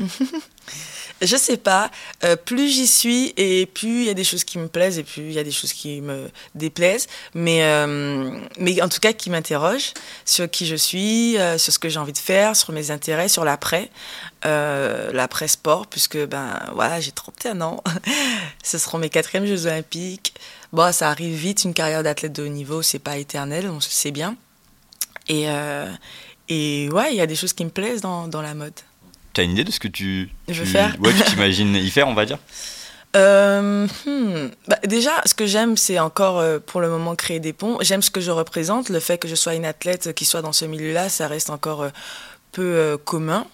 [1.22, 1.90] je sais pas.
[2.24, 5.02] Euh, plus j'y suis et plus il y a des choses qui me plaisent et
[5.02, 7.06] plus il y a des choses qui me déplaisent.
[7.34, 9.92] Mais, euh, mais en tout cas, qui m'interrogent
[10.24, 13.28] sur qui je suis, euh, sur ce que j'ai envie de faire, sur mes intérêts,
[13.28, 13.90] sur l'après,
[14.44, 17.82] l'après sport, puisque ben voilà, j'ai 31 ans.
[18.62, 20.34] ce seront mes quatrièmes Jeux Olympiques.
[20.72, 21.64] Bon, ça arrive vite.
[21.64, 24.36] Une carrière d'athlète de haut niveau, c'est pas éternel, on sait bien.
[25.28, 25.46] Et,
[26.48, 28.74] et ouais, il y a des choses qui me plaisent dans, dans la mode.
[29.32, 32.08] Tu as une idée de ce que tu, veux faire Ouais, tu t'imagines y faire,
[32.08, 32.38] on va dire?
[33.16, 34.50] Euh, hmm.
[34.68, 37.78] bah, déjà, ce que j'aime, c'est encore euh, pour le moment créer des ponts.
[37.80, 38.88] J'aime ce que je représente.
[38.88, 41.82] Le fait que je sois une athlète qui soit dans ce milieu-là, ça reste encore
[41.82, 41.90] euh,
[42.52, 43.46] peu commun.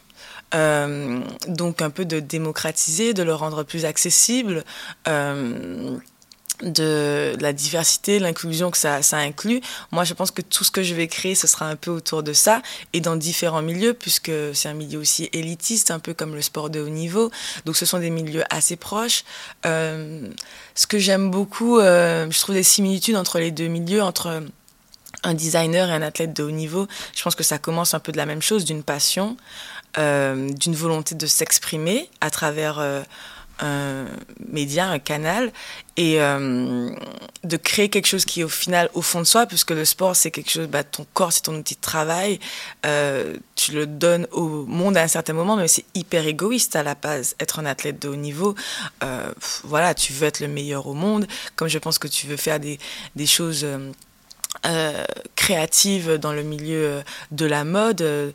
[1.49, 4.65] donc un peu de démocratiser, de le rendre plus accessible
[6.63, 9.61] de la diversité, l'inclusion que ça, inclut.
[9.93, 12.23] Moi, je pense que tout ce que je vais créer, ce sera un peu autour
[12.23, 16.35] de ça et dans différents milieux, puisque c'est un milieu aussi élitiste, un peu comme
[16.35, 17.31] le sport de haut niveau.
[17.65, 19.25] Donc, ce sont des milieux assez proches.
[19.67, 20.29] Euh,
[20.75, 24.43] ce que j'aime beaucoup, euh, je trouve des similitudes entre les deux milieux, entre
[25.23, 26.87] un designer et un athlète de haut niveau.
[27.15, 29.37] Je pense que ça commence un peu de la même chose, d'une passion,
[29.99, 32.81] euh, d'une volonté de s'exprimer à travers
[34.49, 35.53] média, un canal,
[35.97, 36.91] et euh,
[37.45, 40.15] de créer quelque chose qui est au final au fond de soi, puisque le sport
[40.15, 42.39] c'est quelque chose, bah, ton corps c'est ton outil de travail,
[42.85, 46.83] euh, tu le donnes au monde à un certain moment, mais c'est hyper égoïste à
[46.83, 47.35] la base.
[47.41, 48.55] Être un athlète de haut niveau,
[49.03, 49.33] euh,
[49.65, 51.27] voilà, tu veux être le meilleur au monde,
[51.57, 52.79] comme je pense que tu veux faire des,
[53.15, 53.67] des choses.
[54.65, 55.05] Euh,
[55.37, 58.33] créatives dans le milieu de la mode,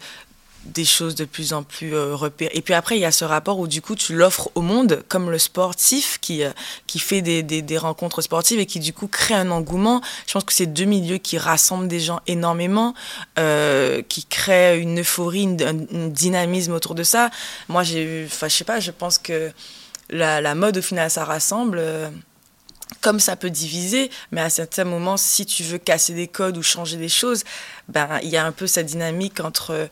[0.65, 2.51] des choses de plus en plus euh, repérées.
[2.53, 5.03] Et puis après, il y a ce rapport où du coup, tu l'offres au monde,
[5.07, 6.51] comme le sportif qui, euh,
[6.87, 10.01] qui fait des, des, rencontres sportives et qui du coup crée un engouement.
[10.27, 12.93] Je pense que c'est deux milieux qui rassemblent des gens énormément,
[13.39, 17.31] euh, qui créent une euphorie, une, un, dynamisme autour de ça.
[17.67, 19.51] Moi, j'ai, enfin, je sais pas, je pense que
[20.09, 21.79] la, la mode, au final, ça rassemble.
[21.79, 22.09] Euh,
[22.99, 26.61] comme ça peut diviser, mais à certains moments, si tu veux casser des codes ou
[26.61, 27.43] changer des choses,
[27.87, 29.89] ben il y a un peu cette dynamique entre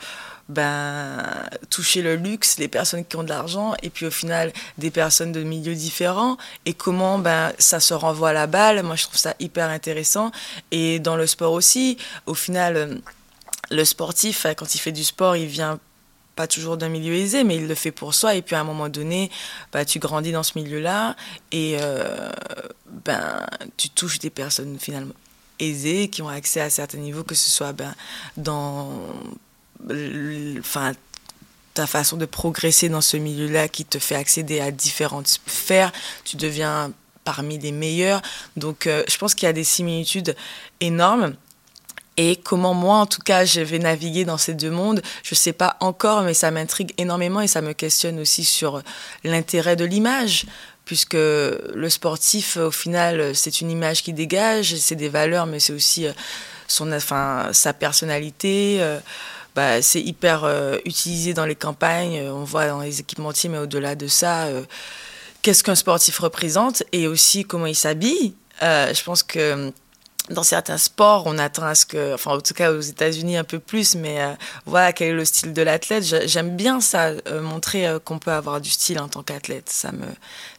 [0.49, 1.23] ben,
[1.69, 5.31] toucher le luxe, les personnes qui ont de l'argent, et puis au final des personnes
[5.31, 8.83] de milieux différents, et comment ben, ça se renvoie à la balle.
[8.83, 10.31] Moi, je trouve ça hyper intéressant.
[10.71, 12.95] Et dans le sport aussi, au final, euh,
[13.69, 15.79] le sportif, euh, quand il fait du sport, il vient
[16.35, 18.33] pas toujours d'un milieu aisé, mais il le fait pour soi.
[18.35, 19.29] Et puis à un moment donné,
[19.71, 21.15] bah, tu grandis dans ce milieu-là
[21.51, 22.31] et euh,
[23.05, 23.45] ben,
[23.77, 25.13] tu touches des personnes finalement
[25.59, 27.93] aisées qui ont accès à certains niveaux, que ce soit ben,
[28.37, 28.89] dans
[30.59, 30.93] enfin,
[31.73, 35.91] ta façon de progresser dans ce milieu-là qui te fait accéder à différentes sphères,
[36.25, 36.91] tu deviens
[37.23, 38.21] parmi les meilleurs.
[38.57, 40.35] Donc, euh, je pense qu'il y a des similitudes
[40.81, 41.35] énormes.
[42.17, 45.37] Et comment moi, en tout cas, je vais naviguer dans ces deux mondes, je ne
[45.37, 48.81] sais pas encore, mais ça m'intrigue énormément et ça me questionne aussi sur
[49.23, 50.45] l'intérêt de l'image,
[50.83, 55.71] puisque le sportif, au final, c'est une image qui dégage, c'est des valeurs, mais c'est
[55.71, 56.13] aussi euh,
[56.67, 58.81] son, enfin, sa personnalité.
[59.57, 63.57] Euh, bah, c'est hyper euh, utilisé dans les campagnes, on voit dans les équipementiers, mais
[63.57, 64.63] au-delà de ça, euh,
[65.41, 68.33] qu'est-ce qu'un sportif représente et aussi comment il s'habille.
[68.61, 69.71] Euh, je pense que
[70.29, 73.43] dans certains sports, on attend à ce que, enfin en tout cas aux États-Unis un
[73.43, 74.19] peu plus, mais
[74.67, 76.03] voilà quel est le style de l'athlète.
[76.27, 79.73] J'aime bien ça, montrer qu'on peut avoir du style en tant qu'athlète.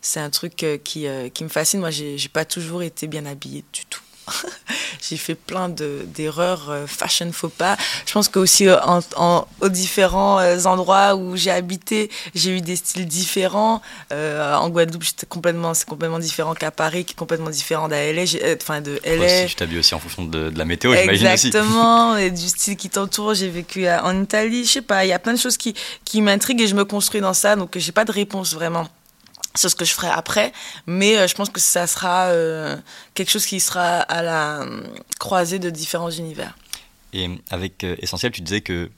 [0.01, 1.79] C'est un truc qui, qui me fascine.
[1.79, 4.03] Moi, j'ai pas toujours été bien habillée du tout.
[5.09, 7.77] j'ai fait plein d'erreurs, euh, fashion faux pas.
[8.07, 12.61] Je pense qu'aussi euh, en, en, aux différents euh, endroits où j'ai habité, j'ai eu
[12.61, 13.83] des styles différents.
[14.13, 18.25] Euh, en Guadeloupe, complètement, c'est complètement différent qu'à Paris, qui est complètement différent d'à LA,
[18.61, 19.47] enfin de LA.
[19.47, 21.47] tu t'habilles aussi en fonction de, de la météo, j'imagine aussi.
[21.49, 23.35] Exactement, et du style qui t'entoure.
[23.35, 25.75] J'ai vécu en Italie, je sais pas, il y a plein de choses qui,
[26.05, 28.89] qui m'intriguent et je me construis dans ça, donc j'ai pas de réponse vraiment
[29.55, 30.53] c'est ce que je ferai après,
[30.87, 32.77] mais euh, je pense que ça sera euh,
[33.15, 34.83] quelque chose qui sera à la euh,
[35.19, 36.57] croisée de différents univers.
[37.13, 38.91] Et avec Essentiel, tu disais que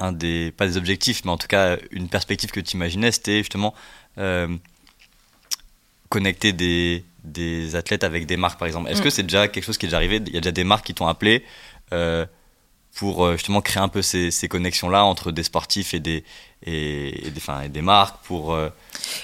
[0.00, 3.38] un des, pas des objectifs, mais en tout cas une perspective que tu imaginais, c'était
[3.38, 3.74] justement
[6.08, 8.90] connecter des, des athlètes avec des marques, par exemple.
[8.90, 9.04] Est-ce Mm.
[9.04, 10.20] que c'est déjà quelque chose qui est déjà arrivé?
[10.26, 11.44] Il y a déjà des marques qui t'ont appelé
[11.92, 12.26] euh,
[12.94, 16.24] pour euh, justement créer un peu ces, connexions-là entre des sportifs et des,
[16.64, 18.54] et, enfin, des marques pour...
[18.54, 18.68] euh,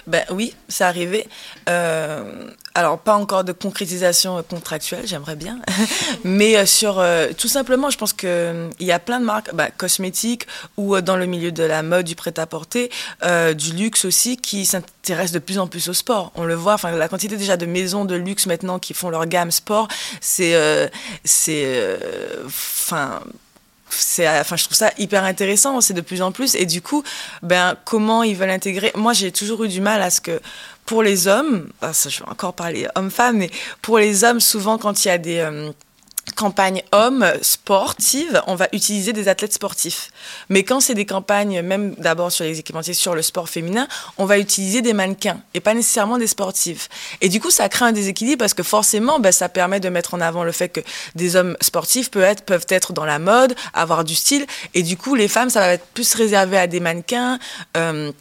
[0.07, 1.29] Ben oui, c'est arrivé.
[1.69, 5.59] Euh, alors, pas encore de concrétisation contractuelle, j'aimerais bien.
[6.25, 7.05] Mais sur,
[7.37, 10.47] tout simplement, je pense qu'il il y a plein de marques bah, cosmétiques
[10.77, 12.91] ou dans le milieu de la mode, du prêt-à-porter,
[13.23, 16.33] du luxe aussi, qui s'intéressent de plus en plus au sport.
[16.37, 19.51] On le voit, la quantité déjà de maisons de luxe maintenant qui font leur gamme
[19.51, 19.89] sport,
[20.21, 20.91] c'est...
[21.25, 21.99] c'est
[23.91, 26.55] c'est enfin je trouve ça hyper intéressant c'est de plus en plus.
[26.55, 27.03] Et du coup
[27.43, 30.41] ben comment ils veulent intégrer moi j'ai toujours eu du mal à ce que
[30.87, 33.51] pour les hommes ah, ça, je vais encore parler homme-femme mais
[33.83, 35.71] pour les hommes souvent quand il y a des euh,
[36.39, 40.13] campagnes hommes sportives, on va utiliser des athlètes sportifs.
[40.49, 44.25] Mais quand c'est des campagnes, même d'abord sur les équipementiers, sur le sport féminin, on
[44.25, 46.89] va utiliser des mannequins et pas nécessairement des sportifs.
[47.21, 50.15] Et du coup, ça crée un déséquilibre parce que forcément, ben, ça permet de mettre
[50.15, 50.81] en avant le fait que
[51.17, 54.47] des hommes sportifs peuvent être, peuvent être dans la mode, avoir du style.
[54.75, 57.41] Et du coup, les femmes, ça va être plus réservé à des mannequins.
[57.77, 58.13] Euh,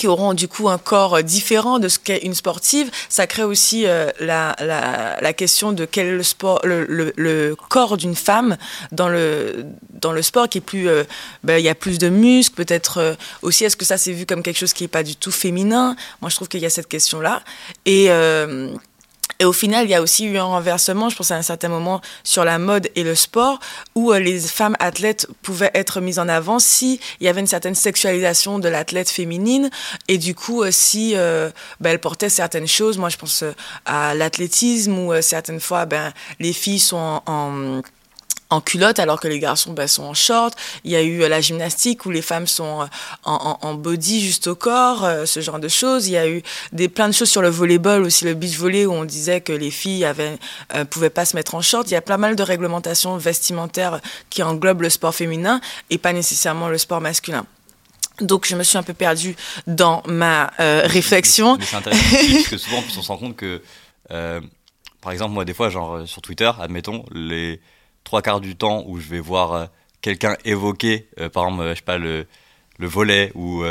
[0.00, 2.90] qui auront du coup un corps différent de ce qu'est une sportive.
[3.10, 8.14] Ça crée aussi euh, la, la, question de quel est le, sport, le, corps d'une
[8.14, 8.56] femme
[8.92, 10.88] dans le, dans le sport qui est plus...
[10.88, 11.04] Euh,
[11.44, 14.24] ben, il y a plus de muscles, peut-être euh, aussi, est-ce que ça c'est vu
[14.24, 15.96] comme quelque chose qui n'est pas du tout féminin?
[16.22, 17.42] Moi je trouve qu'il y a cette question-là.
[17.84, 18.08] Et...
[19.40, 21.68] et au final, il y a aussi eu un renversement, je pense à un certain
[21.68, 23.58] moment, sur la mode et le sport,
[23.94, 27.46] où euh, les femmes athlètes pouvaient être mises en avant si il y avait une
[27.46, 29.70] certaine sexualisation de l'athlète féminine,
[30.08, 32.98] et du coup, euh, si euh, ben, elle portait certaines choses.
[32.98, 33.52] Moi, je pense euh,
[33.86, 37.80] à l'athlétisme, où certaines fois, ben, les filles sont en
[38.50, 40.54] en culotte alors que les garçons ben, sont en short.
[40.84, 42.86] Il y a eu euh, la gymnastique où les femmes sont euh,
[43.24, 46.08] en, body juste au corps, euh, ce genre de choses.
[46.08, 46.42] Il y a eu
[46.72, 49.52] des plein de choses sur le volleyball aussi, le beach volley où on disait que
[49.52, 50.38] les filles avaient
[50.90, 51.88] pouvaient pas se mettre en short.
[51.90, 56.12] Il y a pas mal de réglementations vestimentaires qui englobent le sport féminin et pas
[56.12, 57.46] nécessairement le sport masculin.
[58.20, 59.36] Donc je me suis un peu perdue
[59.66, 61.56] dans ma réflexion.
[61.56, 63.62] Mais c'est intéressant parce que souvent en plus on se rend compte que,
[64.08, 67.60] par exemple moi des fois genre sur Twitter, admettons les
[68.10, 69.66] trois quarts du temps où je vais voir euh,
[70.02, 72.26] quelqu'un évoquer, euh, par exemple, euh, je sais pas, le,
[72.80, 73.62] le volet ou,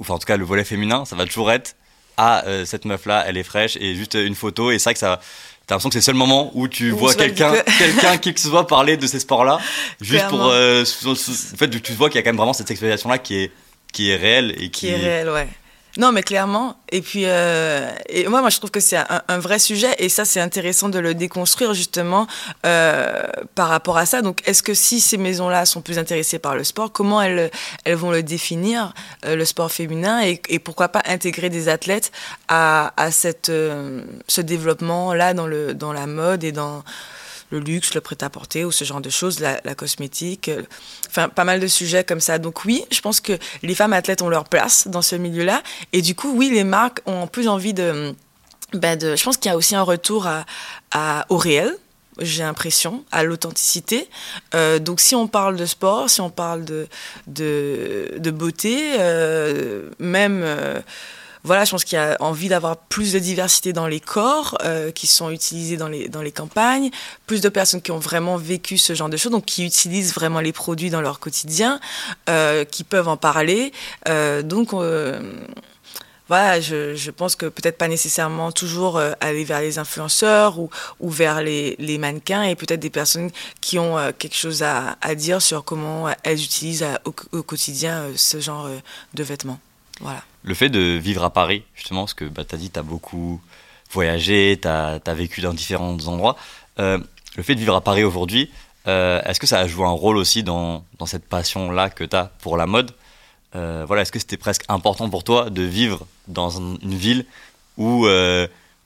[0.00, 1.76] enfin en tout cas le volet féminin, ça va toujours être
[2.16, 4.98] ah cette meuf là, elle est fraîche et juste une photo et c'est vrai que
[5.00, 5.20] ça
[5.66, 8.34] T'as l'impression que c'est le seul moment où tu Où vois quelqu'un, que- quelqu'un qui
[8.34, 9.60] que ce soit parler de ces sports-là,
[10.00, 13.18] juste pour, euh, en fait, tu vois qu'il y a quand même vraiment cette sexualisation-là
[13.18, 13.52] qui est,
[13.92, 15.48] qui est réelle et qui, qui est réel, ouais.
[15.96, 16.76] Non, mais clairement.
[16.92, 20.24] Et puis, euh, et moi, moi, je trouve que c'est un, vrai sujet, et ça,
[20.24, 22.26] c'est intéressant de le déconstruire justement
[22.66, 23.22] euh,
[23.54, 24.22] par rapport à ça.
[24.22, 27.50] Donc, est-ce que si ces maisons-là sont plus intéressées par le sport, comment elles,
[27.84, 32.12] elles vont le définir, euh, le sport féminin, et, et pourquoi pas intégrer des athlètes
[32.48, 36.84] à, à cette, euh, ce développement-là dans, le, dans la mode et dans
[37.50, 40.62] le luxe, le prêt-à-porter ou ce genre de choses, la, cosmétique, euh,
[41.08, 42.38] enfin pas mal de sujets comme ça.
[42.38, 46.02] Donc oui, je pense que les femmes athlètes ont leur place dans ce milieu-là et
[46.02, 48.14] du coup oui, les marques ont plus envie de,
[48.72, 50.28] ben de je pense qu'il y a aussi un retour
[50.92, 51.76] à, au réel.
[52.18, 54.08] J'ai l'impression à l'authenticité.
[54.54, 56.86] Euh, donc si on parle de sport, si on parle de
[57.26, 60.44] de, beauté, euh, même
[61.44, 64.90] voilà, je pense qu'il y a envie d'avoir plus de diversité dans les corps euh,
[64.90, 66.90] qui sont utilisés dans les, dans les campagnes,
[67.26, 70.40] plus de personnes qui ont vraiment vécu ce genre de choses, donc qui utilisent vraiment
[70.40, 71.80] les produits dans leur quotidien,
[72.28, 73.72] euh, qui peuvent en parler.
[74.08, 75.20] Euh, donc, euh,
[76.28, 80.70] voilà, je, je pense que peut-être pas nécessairement toujours euh, aller vers les influenceurs ou,
[81.00, 83.30] ou vers les, les mannequins et peut-être des personnes
[83.60, 88.04] qui ont euh, quelque chose à, à dire sur comment elles utilisent au, au quotidien
[88.14, 88.68] ce genre
[89.14, 89.58] de vêtements.
[90.00, 90.22] Voilà.
[90.42, 92.82] Le fait de vivre à Paris, justement, parce que bah, tu as dit tu as
[92.82, 93.40] beaucoup
[93.92, 96.36] voyagé, tu as, vécu dans différents endroits.
[96.78, 96.98] Euh,
[97.36, 98.50] le fait de vivre à Paris aujourd'hui,
[98.88, 102.16] euh, est-ce que ça a joué un rôle aussi dans, dans cette passion-là que tu
[102.16, 102.92] as pour la mode?
[103.54, 107.26] Euh, voilà, Est-ce que c'était presque important pour toi de vivre dans un- une ville
[107.76, 108.06] où,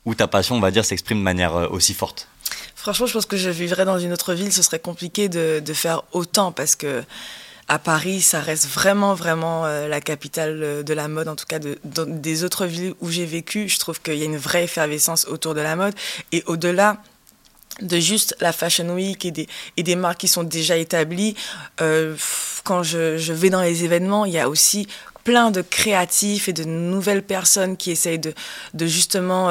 [0.05, 2.29] où ta passion, on va dire, s'exprime de manière aussi forte?
[2.75, 5.73] Franchement, je pense que je vivrais dans une autre ville, ce serait compliqué de, de
[5.73, 7.03] faire autant parce que
[7.69, 11.47] à Paris, ça reste vraiment, vraiment euh, la capitale euh, de la mode, en tout
[11.47, 13.69] cas des autres villes où j'ai vécu.
[13.69, 15.95] Je trouve qu'il y a une vraie effervescence autour de la mode.
[16.33, 16.99] Et au-delà
[17.81, 21.35] de juste la Fashion Week et des, marques qui sont déjà établies,
[21.81, 22.15] euh,
[22.65, 24.87] quand je, vais dans les événements, il y a aussi
[25.25, 28.35] plein de créatifs et de nouvelles personnes qui essayent de,
[28.87, 29.51] justement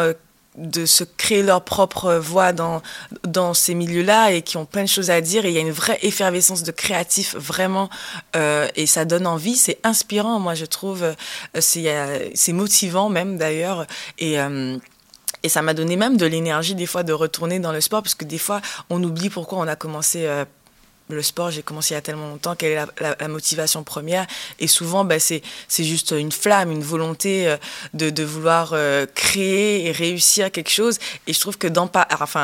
[0.56, 2.82] de se créer leur propre voix dans,
[3.24, 5.46] dans ces milieux-là et qui ont plein de choses à dire.
[5.46, 7.90] Et il y a une vraie effervescence de créatifs, vraiment.
[8.36, 11.04] Euh, et ça donne envie, c'est inspirant, moi, je trouve.
[11.04, 11.14] Euh,
[11.56, 13.86] euh, c'est motivant même, d'ailleurs.
[14.20, 14.38] Et...
[15.46, 18.16] Et ça m'a donné même de l'énergie des fois de retourner dans le sport, parce
[18.16, 20.26] que des fois, on oublie pourquoi on a commencé
[21.10, 21.52] le sport.
[21.52, 24.26] J'ai commencé il y a tellement longtemps, quelle est la, motivation première.
[24.60, 25.42] Et souvent, bah, c'est
[25.78, 27.58] juste une flamme, une volonté euh,
[27.94, 31.00] de, vouloir euh, créer et réussir quelque chose.
[31.28, 31.90] Et je trouve que dans,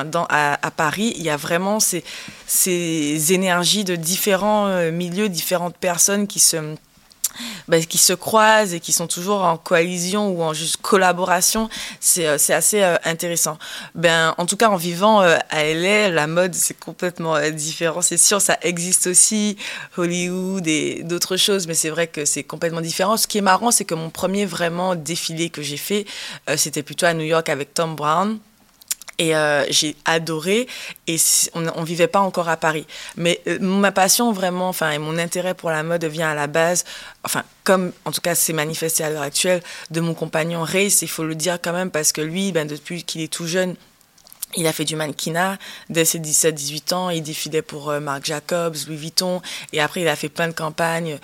[0.05, 2.03] dans, à, Paris, il y a vraiment ces,
[2.47, 6.76] ces énergies de différents milieux, différentes personnes qui se
[7.68, 11.70] bah, qui se croisent et qui sont toujours en coalition ou en juste collaboration,
[12.00, 13.58] c'est euh, assez euh, intéressant.
[13.96, 18.02] Ben, en tout cas, en vivant euh, à LA, la mode, c'est complètement différent.
[18.02, 19.58] C'est sûr, ça existe aussi,
[19.98, 23.18] Hollywood et d'autres choses, mais c'est vrai que c'est complètement différent.
[23.18, 26.06] Ce qui est marrant, c'est que mon premier vraiment défilé que j'ai fait,
[26.58, 28.40] c'était plutôt à New York avec Tom Brown.
[29.20, 30.68] Et euh, j'ai adoré.
[31.06, 31.18] Et
[31.54, 32.88] on ne vivait pas encore à Paris.
[33.18, 36.48] Mais euh, ma passion vraiment, enfin, et mon intérêt pour la mode vient à la
[36.48, 36.86] base,
[37.24, 39.62] enfin, comme en tout cas c'est manifesté à l'heure actuelle,
[39.92, 43.04] de mon compagnon Race, il faut le dire quand même, parce que lui, ben, depuis
[43.04, 43.76] qu'il est tout jeune,
[44.56, 45.60] il a fait du mannequinat
[45.90, 47.10] dès ses 17-18 ans.
[47.12, 49.42] Il défilait pour euh, Marc Jacobs, Louis Vuitton.
[49.74, 51.20] Et après, il a fait plein de campagnes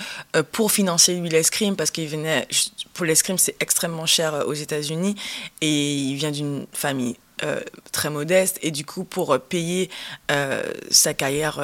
[0.51, 2.47] pour financer lui l'escrime parce qu'il venait.
[2.93, 5.15] Pour l'escrime, c'est extrêmement cher aux États-Unis.
[5.61, 7.59] Et il vient d'une famille euh,
[7.91, 8.59] très modeste.
[8.61, 9.89] Et du coup, pour euh, payer
[10.31, 11.61] euh, sa carrière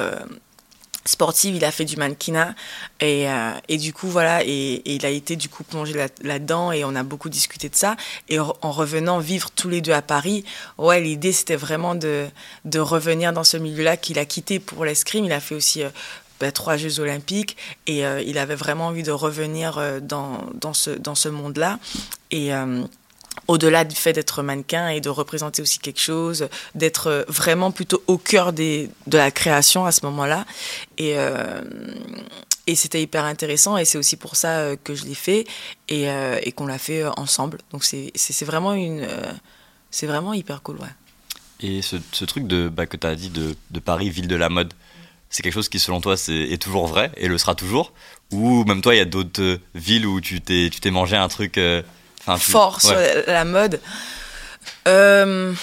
[1.06, 2.54] sportive, il a fait du mannequinat.
[3.00, 3.26] Et,
[3.68, 7.02] et du coup, voilà, et, il a été du coup plongé là-dedans et on a
[7.02, 7.96] beaucoup discuté de ça.
[8.28, 10.44] Et en revenant vivre tous les deux à Paris,
[10.78, 12.26] ouais, l'idée c'était vraiment de,
[12.64, 15.24] de revenir dans ce milieu-là qu'il a quitté pour l'escrime.
[15.24, 15.82] Il a fait aussi
[16.38, 17.56] bah, trois Jeux olympiques
[17.88, 21.80] et il avait vraiment envie de revenir dans, dans ce, dans ce monde-là.
[22.30, 22.52] Et
[23.48, 28.18] au-delà du fait d'être mannequin et de représenter aussi quelque chose, d'être vraiment plutôt au
[28.18, 30.44] cœur des, de la création à ce moment-là.
[30.98, 31.62] Et, euh,
[32.66, 35.46] et c'était hyper intéressant et c'est aussi pour ça euh, que je l'ai fait
[35.88, 37.58] et, euh, et qu'on l'a fait ensemble.
[37.72, 38.76] Donc c'est vraiment,
[40.02, 40.76] vraiment hyper cool.
[40.76, 40.88] Ouais.
[41.60, 44.36] Et ce, ce truc de, bah, que tu as dit de, de, Paris, ville de
[44.36, 44.72] la mode,
[45.30, 47.92] c'est quelque chose qui selon toi est, est, toujours vrai et le sera toujours?
[48.30, 51.58] Ou même toi, il y a d'autres villes où tu t'es mangé un truc
[52.38, 52.92] force
[53.26, 53.80] la mode.
[54.88, 55.54] Euh,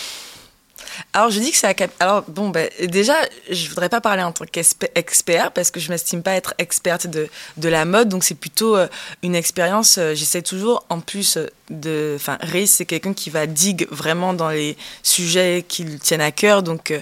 [1.13, 3.15] alors je dis que c'est alors bon ben déjà
[3.49, 7.29] je voudrais pas parler en tant qu'expert parce que je m'estime pas être experte de,
[7.57, 8.87] de la mode donc c'est plutôt euh,
[9.23, 11.37] une expérience euh, j'essaie toujours en plus
[11.69, 16.21] de enfin Reese c'est quelqu'un qui va digue vraiment dans les sujets qui lui tiennent
[16.21, 16.93] à cœur donc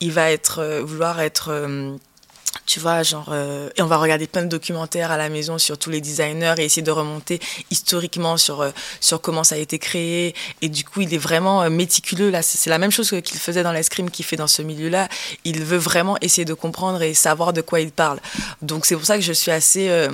[0.00, 1.98] il va être vouloir être
[2.64, 5.78] tu vois, genre, euh, et on va regarder plein de documentaires à la maison sur
[5.78, 7.40] tous les designers et essayer de remonter
[7.70, 10.34] historiquement sur, euh, sur comment ça a été créé.
[10.62, 12.30] Et du coup, il est vraiment euh, méticuleux.
[12.30, 15.08] Là, c'est la même chose qu'il faisait dans l'escrime qu'il fait dans ce milieu-là.
[15.44, 18.20] Il veut vraiment essayer de comprendre et savoir de quoi il parle.
[18.62, 20.08] Donc, c'est pour ça que je suis assez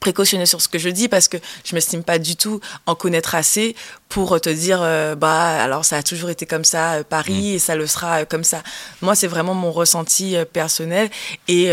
[0.00, 3.34] précautionner sur ce que je dis parce que je m'estime pas du tout en connaître
[3.34, 3.74] assez
[4.14, 7.54] pour te dire euh, bah alors ça a toujours été comme ça euh, Paris mm.
[7.54, 8.62] et ça le sera euh, comme ça.
[9.00, 11.10] Moi c'est vraiment mon ressenti personnel
[11.48, 11.70] et,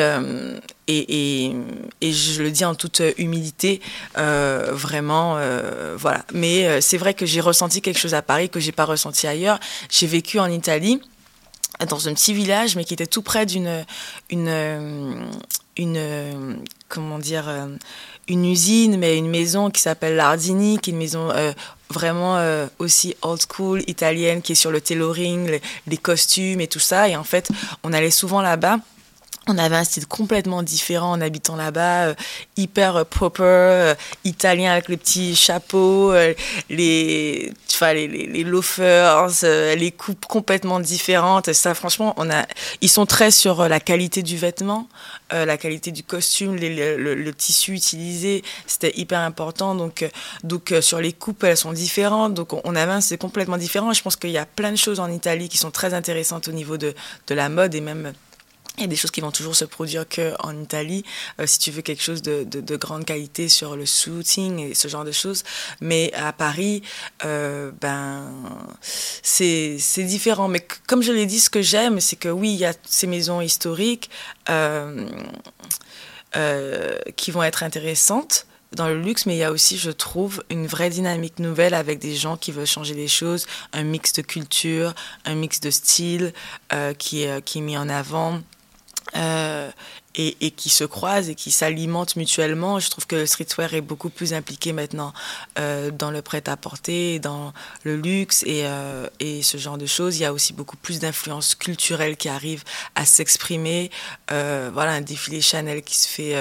[0.88, 1.56] et, et,
[2.02, 3.82] et je le dis en toute humilité
[4.16, 5.40] vraiment
[5.98, 6.26] voilà.
[6.34, 9.60] Mais c'est vrai que j'ai ressenti quelque chose à Paris que j'ai pas ressenti ailleurs.
[9.90, 11.00] J'ai vécu en Italie
[11.88, 13.86] dans un petit village mais qui était tout près d'une
[14.30, 15.30] une
[15.78, 17.46] une comment dire
[18.28, 21.52] une usine, mais une maison qui s'appelle Lardini, qui est une maison euh,
[21.90, 26.80] vraiment euh, aussi old school, italienne, qui est sur le tailoring, les, costumes et tout
[26.80, 27.10] ça.
[27.10, 27.50] Et en fait,
[27.84, 28.80] on allait souvent là-bas.
[29.48, 32.14] On avait un style complètement différent en habitant là-bas, euh,
[32.58, 36.36] hyper proper, italien avec les petits chapeaux, les,
[36.70, 41.52] les, les, les loafers, les coupes complètement différentes.
[41.54, 42.46] ça, franchement, on a,
[42.82, 44.88] ils sont très sur la qualité du vêtement,
[45.34, 49.76] euh, la qualité du costume, le, tissu utilisé, c'était hyper important.
[49.76, 50.10] Donc, euh,
[50.44, 52.34] donc euh, sur les coupes, elles sont différentes.
[52.34, 53.94] Donc on, avait c'est complètement différent.
[53.94, 56.52] Je pense qu'il y a plein de choses en Italie qui sont très intéressantes au
[56.52, 56.94] niveau de,
[57.28, 58.14] de la mode et même
[58.82, 61.06] il y a des choses qui vont toujours se produire qu'en Italie,
[61.40, 64.88] euh, si tu veux quelque chose de, de, grande qualité sur le shooting et ce
[64.88, 65.44] genre de choses.
[65.82, 66.82] Mais à Paris,
[67.24, 68.32] euh, ben,
[68.82, 70.48] c'est différent.
[70.48, 73.06] Mais comme je l'ai dit, ce que j'aime, c'est que oui, il y a ces
[73.06, 74.10] maisons historiques
[74.50, 75.08] euh,
[77.16, 80.66] qui vont être intéressantes dans le luxe, mais il y a aussi, je trouve, une
[80.66, 84.96] vraie dynamique nouvelle avec des gens qui veulent changer les choses, un mix de culture,
[85.26, 86.34] un mix de style
[86.98, 88.42] qui, qui est mis en avant.
[89.16, 89.70] Euh,
[90.16, 92.80] et, qui se croisent et qui s'alimentent mutuellement.
[92.80, 95.14] Je trouve que le streetwear est beaucoup plus impliqué maintenant
[95.58, 97.54] euh, dans le prêt-à-porter, dans
[97.84, 100.18] le luxe et, euh, et, ce genre de choses.
[100.18, 103.90] Il y a aussi beaucoup plus d'influences culturelles qui arrivent à s'exprimer.
[104.30, 106.36] Voilà, un défilé Chanel qui se fait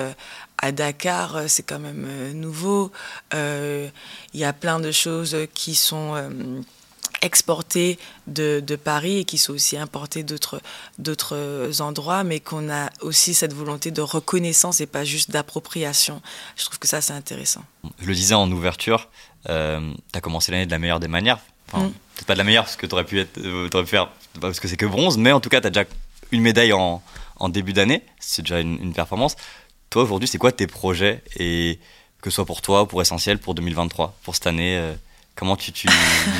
[0.58, 2.90] à Dakar, c'est quand même nouveau.
[3.32, 3.90] Il
[4.34, 6.16] y a plein de choses qui sont
[7.22, 10.60] exportés de, de, Paris et qui sont aussi importés d'autres,
[10.98, 16.22] d'autres endroits, mais qu'on a aussi cette volonté de reconnaissance et pas juste d'appropriation.
[16.56, 17.62] Je trouve que ça, c'est intéressant.
[18.00, 19.08] Je le disais en ouverture,
[19.48, 21.38] euh, tu as commencé l'année de la meilleure des manières.
[21.68, 21.92] Enfin, mm.
[22.14, 24.10] Peut-être pas de la meilleure, parce que tu aurais pu, être, euh, aurais pu faire,
[24.40, 25.86] parce que c'est que bronze, mais en tout cas, tu as déjà
[26.32, 27.02] une médaille en,
[27.36, 28.04] en début d'année.
[28.18, 29.36] C'est déjà une, une performance.
[29.90, 31.78] Toi, aujourd'hui, c'est quoi tes projets et
[32.20, 34.94] que ce soit pour toi ou pour Essentiel pour 2023, pour cette année euh,
[35.40, 35.88] Comment tu, tu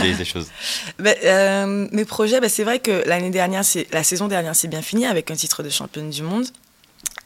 [0.03, 0.49] les choses
[0.99, 4.83] ben, euh, Mes projets, ben, c'est vrai que l'année dernière, la saison dernière, c'est bien
[4.83, 6.47] fini avec un titre de championne du monde.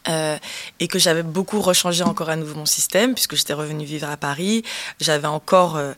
[0.06, 0.36] Euh,
[0.78, 4.16] et que j'avais beaucoup rechangé encore à nouveau mon système puisque j'étais revenue vivre à
[4.16, 4.62] Paris.
[5.00, 5.94] J'avais encore euh,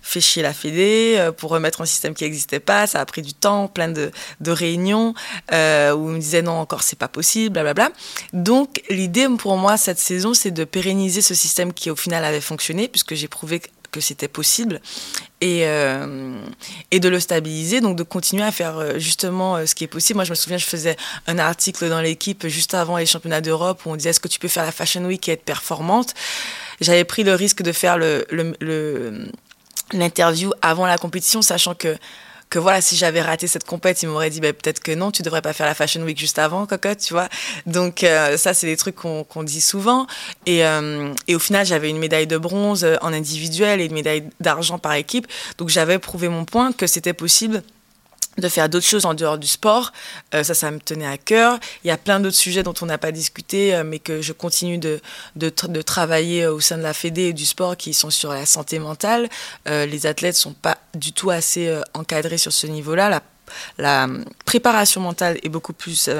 [0.00, 2.86] fait chier la Fédé pour remettre un système qui n'existait pas.
[2.86, 4.10] Ça a pris du temps, plein de,
[4.46, 5.12] réunions
[5.50, 7.90] où on me disait non, encore c'est pas possible, blablabla.
[8.32, 12.40] Donc l'idée pour moi cette saison, c'est de pérenniser ce système qui au final avait
[12.40, 13.60] fonctionné puisque j'ai prouvé
[13.90, 14.80] que c'était possible
[15.40, 16.40] et, euh,
[16.90, 19.88] et de le stabiliser, donc de continuer à faire euh, justement euh, ce qui est
[19.88, 20.16] possible.
[20.16, 23.80] Moi, je me souviens, je faisais un article dans l'équipe juste avant les championnats d'Europe
[23.86, 26.14] où on disait est-ce que tu peux faire la Fashion Week et être performante?
[26.80, 28.24] J'avais pris le risque de faire le,
[29.92, 31.96] l'interview avant la compétition, sachant que
[32.50, 35.22] que voilà, si j'avais raté cette compète, ils m'auraient dit bah, peut-être que non, tu
[35.22, 37.28] devrais pas faire la Fashion Week juste avant, cocotte, tu vois.
[37.66, 40.06] Donc euh, ça, c'est des trucs qu'on dit souvent.
[40.46, 44.24] Et, euh, et au final, j'avais une médaille de bronze en individuel et une médaille
[44.40, 45.26] d'argent par équipe.
[45.58, 47.62] Donc j'avais prouvé mon point que c'était possible
[48.38, 49.92] de faire d'autres choses en dehors du sport.
[50.34, 51.58] Euh, ça, ça me tenait à cœur.
[51.84, 54.32] Il y a plein d'autres sujets dont on n'a pas discuté, euh, mais que je
[54.32, 55.00] continue de,
[55.36, 58.78] de, travailler au sein de la Fédé et du sport qui sont sur la santé
[58.78, 59.28] mentale.
[59.68, 63.08] Euh, les athlètes sont pas du tout assez euh, encadrés sur ce niveau-là.
[63.08, 63.22] La,
[63.78, 64.08] la,
[64.44, 66.10] préparation mentale est beaucoup plus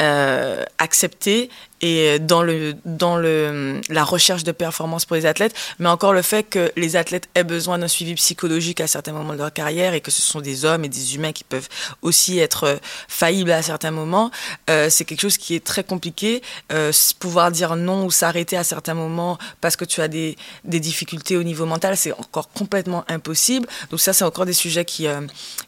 [0.00, 1.50] euh, accepté
[1.82, 6.22] et dans le dans le la recherche de performance pour les athlètes, mais encore le
[6.22, 9.92] fait que les athlètes aient besoin d'un suivi psychologique à certains moments de leur carrière
[9.92, 11.68] et que ce sont des hommes et des humains qui peuvent
[12.00, 14.30] aussi être faillibles à certains moments,
[14.70, 16.42] euh, c'est quelque chose qui est très compliqué.
[16.70, 20.80] Euh, pouvoir dire non ou s'arrêter à certains moments parce que tu as des, des
[20.80, 23.66] difficultés au niveau mental, c'est encore complètement impossible.
[23.90, 25.20] Donc ça, c'est encore des sujets qui euh,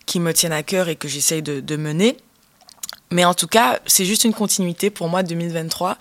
[0.06, 2.16] qui me tiennent à cœur et que j'essaye de mener.
[3.14, 5.98] Mais en tout cas, c'est juste une continuité pour moi 2023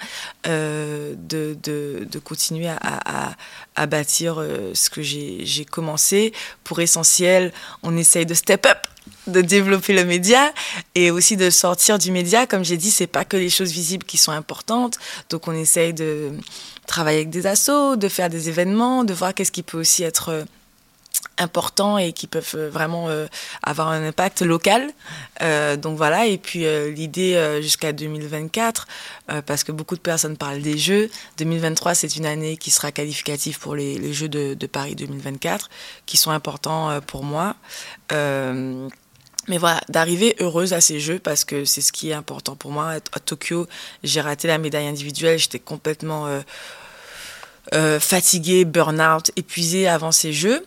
[0.48, 3.36] euh, de, de, de, continuer à,
[3.76, 6.34] à, bâtir euh, ce que j'ai commencé.
[6.64, 7.54] Pour essentiel,
[7.84, 8.80] on essaye de step up
[9.28, 10.52] de développer le média
[10.96, 12.48] et aussi de sortir du média.
[12.48, 14.98] Comme j'ai dit, c'est pas que les choses visibles qui sont importantes.
[15.30, 16.32] Donc on essaye de
[16.88, 20.46] travailler avec des assos, de faire des événements, de voir qu'est-ce qui peut aussi être
[21.38, 23.28] importants et qui peuvent euh, vraiment euh,
[23.62, 24.90] avoir un impact local.
[25.42, 28.88] Euh, donc voilà, et puis l'idée jusqu'à 2024,
[29.46, 33.60] parce que beaucoup de personnes parlent des Jeux, 2023 c'est une année qui sera qualificative
[33.60, 35.70] pour les, Jeux de, Paris 2024,
[36.06, 37.56] qui sont importants pour moi.
[38.12, 42.72] mais voilà, d'arriver heureuse à ces Jeux parce que c'est ce qui est important pour
[42.72, 42.92] moi.
[42.92, 43.68] À, Tokyo,
[44.04, 46.28] j'ai raté la médaille individuelle, j'étais complètement
[48.00, 50.66] fatiguée, burn-out, épuisée avant ces Jeux.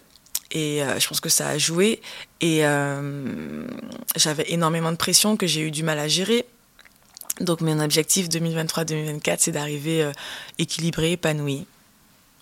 [0.52, 2.00] Et euh, je pense que ça a joué.
[2.40, 3.66] Et euh,
[4.16, 6.46] j'avais énormément de pression que j'ai eu du mal à gérer.
[7.40, 10.12] Donc mon objectif 2023-2024, c'est d'arriver euh,
[10.58, 11.66] équilibré, épanoui.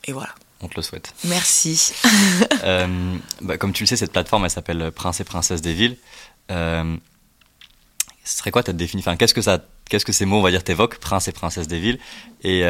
[0.04, 0.34] Et voilà.
[0.60, 1.14] On te le souhaite.
[1.24, 1.92] Merci.
[3.40, 5.96] bah, comme tu le sais, cette plateforme, elle s'appelle Prince et Princesse des villes.
[6.48, 10.50] Ce serait quoi ta définition enfin, Qu'est-ce que ça, qu'est-ce que ces mots, on va
[10.50, 11.98] dire, t'évoquent, Prince et Princesse des villes?
[12.42, 12.62] Et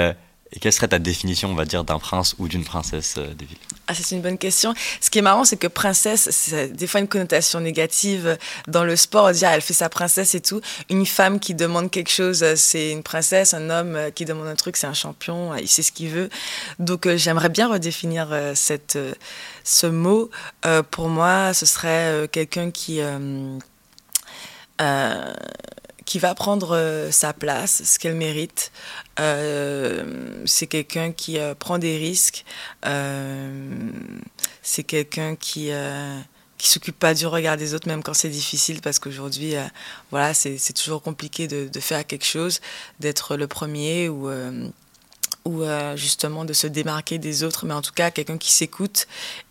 [0.53, 3.59] et quelle serait ta définition, on va dire, d'un prince ou d'une princesse des villes?
[3.87, 4.75] Ah, C'est une bonne question.
[5.01, 8.97] Ce qui est marrant, c'est que princesse, c'est des fois une connotation négative dans le
[8.97, 9.33] sport.
[9.33, 10.61] Dire elle fait sa princesse et tout.
[10.91, 13.55] Une femme qui demande quelque chose, c'est une princesse.
[13.55, 15.55] Un homme qui demande un truc, c'est un champion.
[15.57, 16.29] Il sait ce qu'il veut.
[16.79, 20.31] Donc euh, j'aimerais bien redéfinir euh, ce mot.
[20.91, 23.01] pour moi, ce serait quelqu'un qui
[26.05, 28.73] qui va prendre euh, sa place, ce qu'elle mérite.
[29.21, 32.45] Euh, c'est quelqu'un qui euh, prend des risques.
[32.87, 33.91] Euh,
[34.63, 35.71] c'est quelqu'un qui
[36.57, 39.55] qui s'occupe pas du regard des autres, même quand c'est difficile, parce qu'aujourd'hui,
[40.11, 42.61] voilà, c'est toujours compliqué de, de, faire quelque chose,
[43.01, 44.31] d'être le premier ou
[45.45, 49.07] ou euh, justement de se démarquer des autres, mais en tout cas quelqu'un qui s'écoute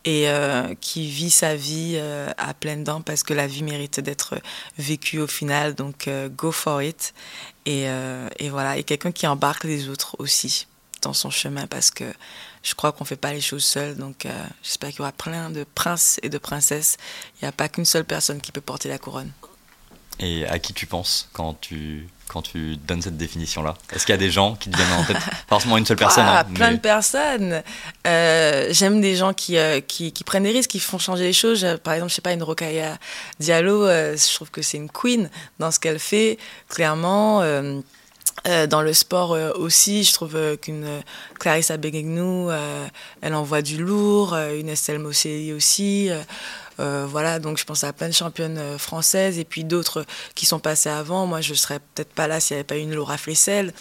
[0.06, 4.00] et euh, qui vit sa vie euh, à pleines dents parce que la vie mérite
[4.00, 4.36] d'être
[4.78, 7.14] vécue au final, donc go for it.
[7.66, 7.88] Et,
[8.50, 10.68] voilà, et quelqu'un qui embarque les autres aussi
[11.02, 12.06] dans son chemin parce que
[12.62, 14.28] je crois qu'on fait pas les choses seul, donc
[14.64, 16.98] j'espère qu'il y aura plein de princes et de princesses.
[17.36, 19.32] Il n'y a pas qu'une seule personne qui peut porter la couronne.
[20.20, 23.76] Et à qui tu penses quand tu quand tu donnes cette définition-là?
[23.92, 25.18] Est-ce qu'il y a des gens qui te viennent en tête?
[25.48, 26.26] Forcément une seule personne.
[26.28, 27.62] Ah, plein de personnes.
[28.08, 31.34] Euh, j'aime des gens qui, euh, qui, qui, prennent des risques, qui font changer les
[31.34, 31.66] choses.
[31.84, 32.98] Par exemple, je sais pas, une Rokaya
[33.40, 36.40] Diallo, euh, je trouve que c'est une queen dans ce qu'elle fait,
[36.70, 37.42] clairement.
[38.70, 41.02] Dans le sport aussi, je trouve qu'une
[41.40, 42.50] Clarissa Begegnou,
[43.22, 46.10] elle envoie du lourd, une Estelle Mosselli aussi.
[46.80, 50.06] Euh, voilà, donc je pense à plein de championnes euh, françaises et puis d'autres
[50.36, 51.26] qui sont passées avant.
[51.28, 53.74] Moi, je serais peut-être pas là s'il n'y avait pas eu une Laura Flessel.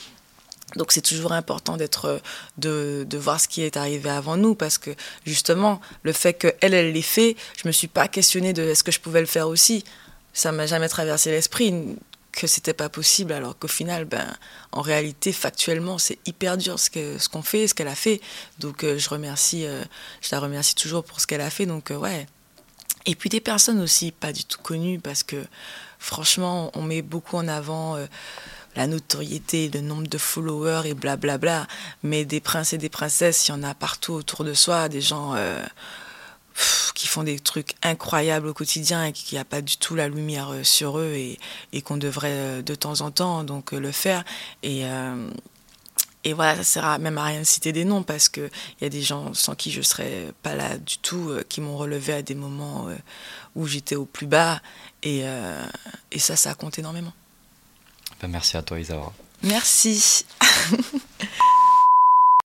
[0.76, 2.20] Donc c'est toujours important d'être,
[2.57, 4.90] de, de, voir ce qui est arrivé avant nous parce que
[5.26, 8.92] justement le fait qu'elle elle l'ait fait, je me suis pas questionnée de est-ce que
[8.92, 9.84] je pouvais le faire aussi.
[10.32, 11.74] Ça m'a jamais traversé l'esprit
[12.33, 14.26] que c'était pas possible alors qu'au final ben
[14.72, 18.20] en réalité factuellement c'est hyper dur ce que ce qu'on fait ce qu'elle a fait
[18.59, 19.66] donc euh, je remercie
[20.22, 22.26] je la remercie toujours pour ce qu'elle a fait donc ouais
[23.05, 25.45] et puis des personnes aussi pas du tout connues parce que
[26.03, 28.07] franchement, on met beaucoup en avant euh,
[28.76, 31.39] la notoriété, le nombre de followers et blablabla.
[31.39, 31.68] Bla bla.
[32.03, 35.01] Mais des princes et des princesses, il y en a partout autour de soi, des
[35.01, 35.64] gens euh,
[36.94, 40.53] qui font des trucs incroyables au quotidien et qui a pas du tout la lumière
[40.53, 41.38] euh, sur eux et,
[41.72, 44.24] et qu'on devrait de temps en temps donc le faire.
[44.62, 44.84] Et
[46.24, 48.50] et voilà, ça sert même à rien de citer des noms parce qu'il
[48.80, 51.76] y a des gens sans qui je serais pas là du tout, euh, qui m'ont
[51.76, 52.96] relevé à des moments euh,
[53.57, 54.61] où j'étais au plus bas.
[55.03, 55.64] Et, euh,
[56.12, 57.12] et ça, ça compte énormément.
[58.20, 59.12] Ben, merci à toi, Isaura.
[59.42, 60.24] Merci.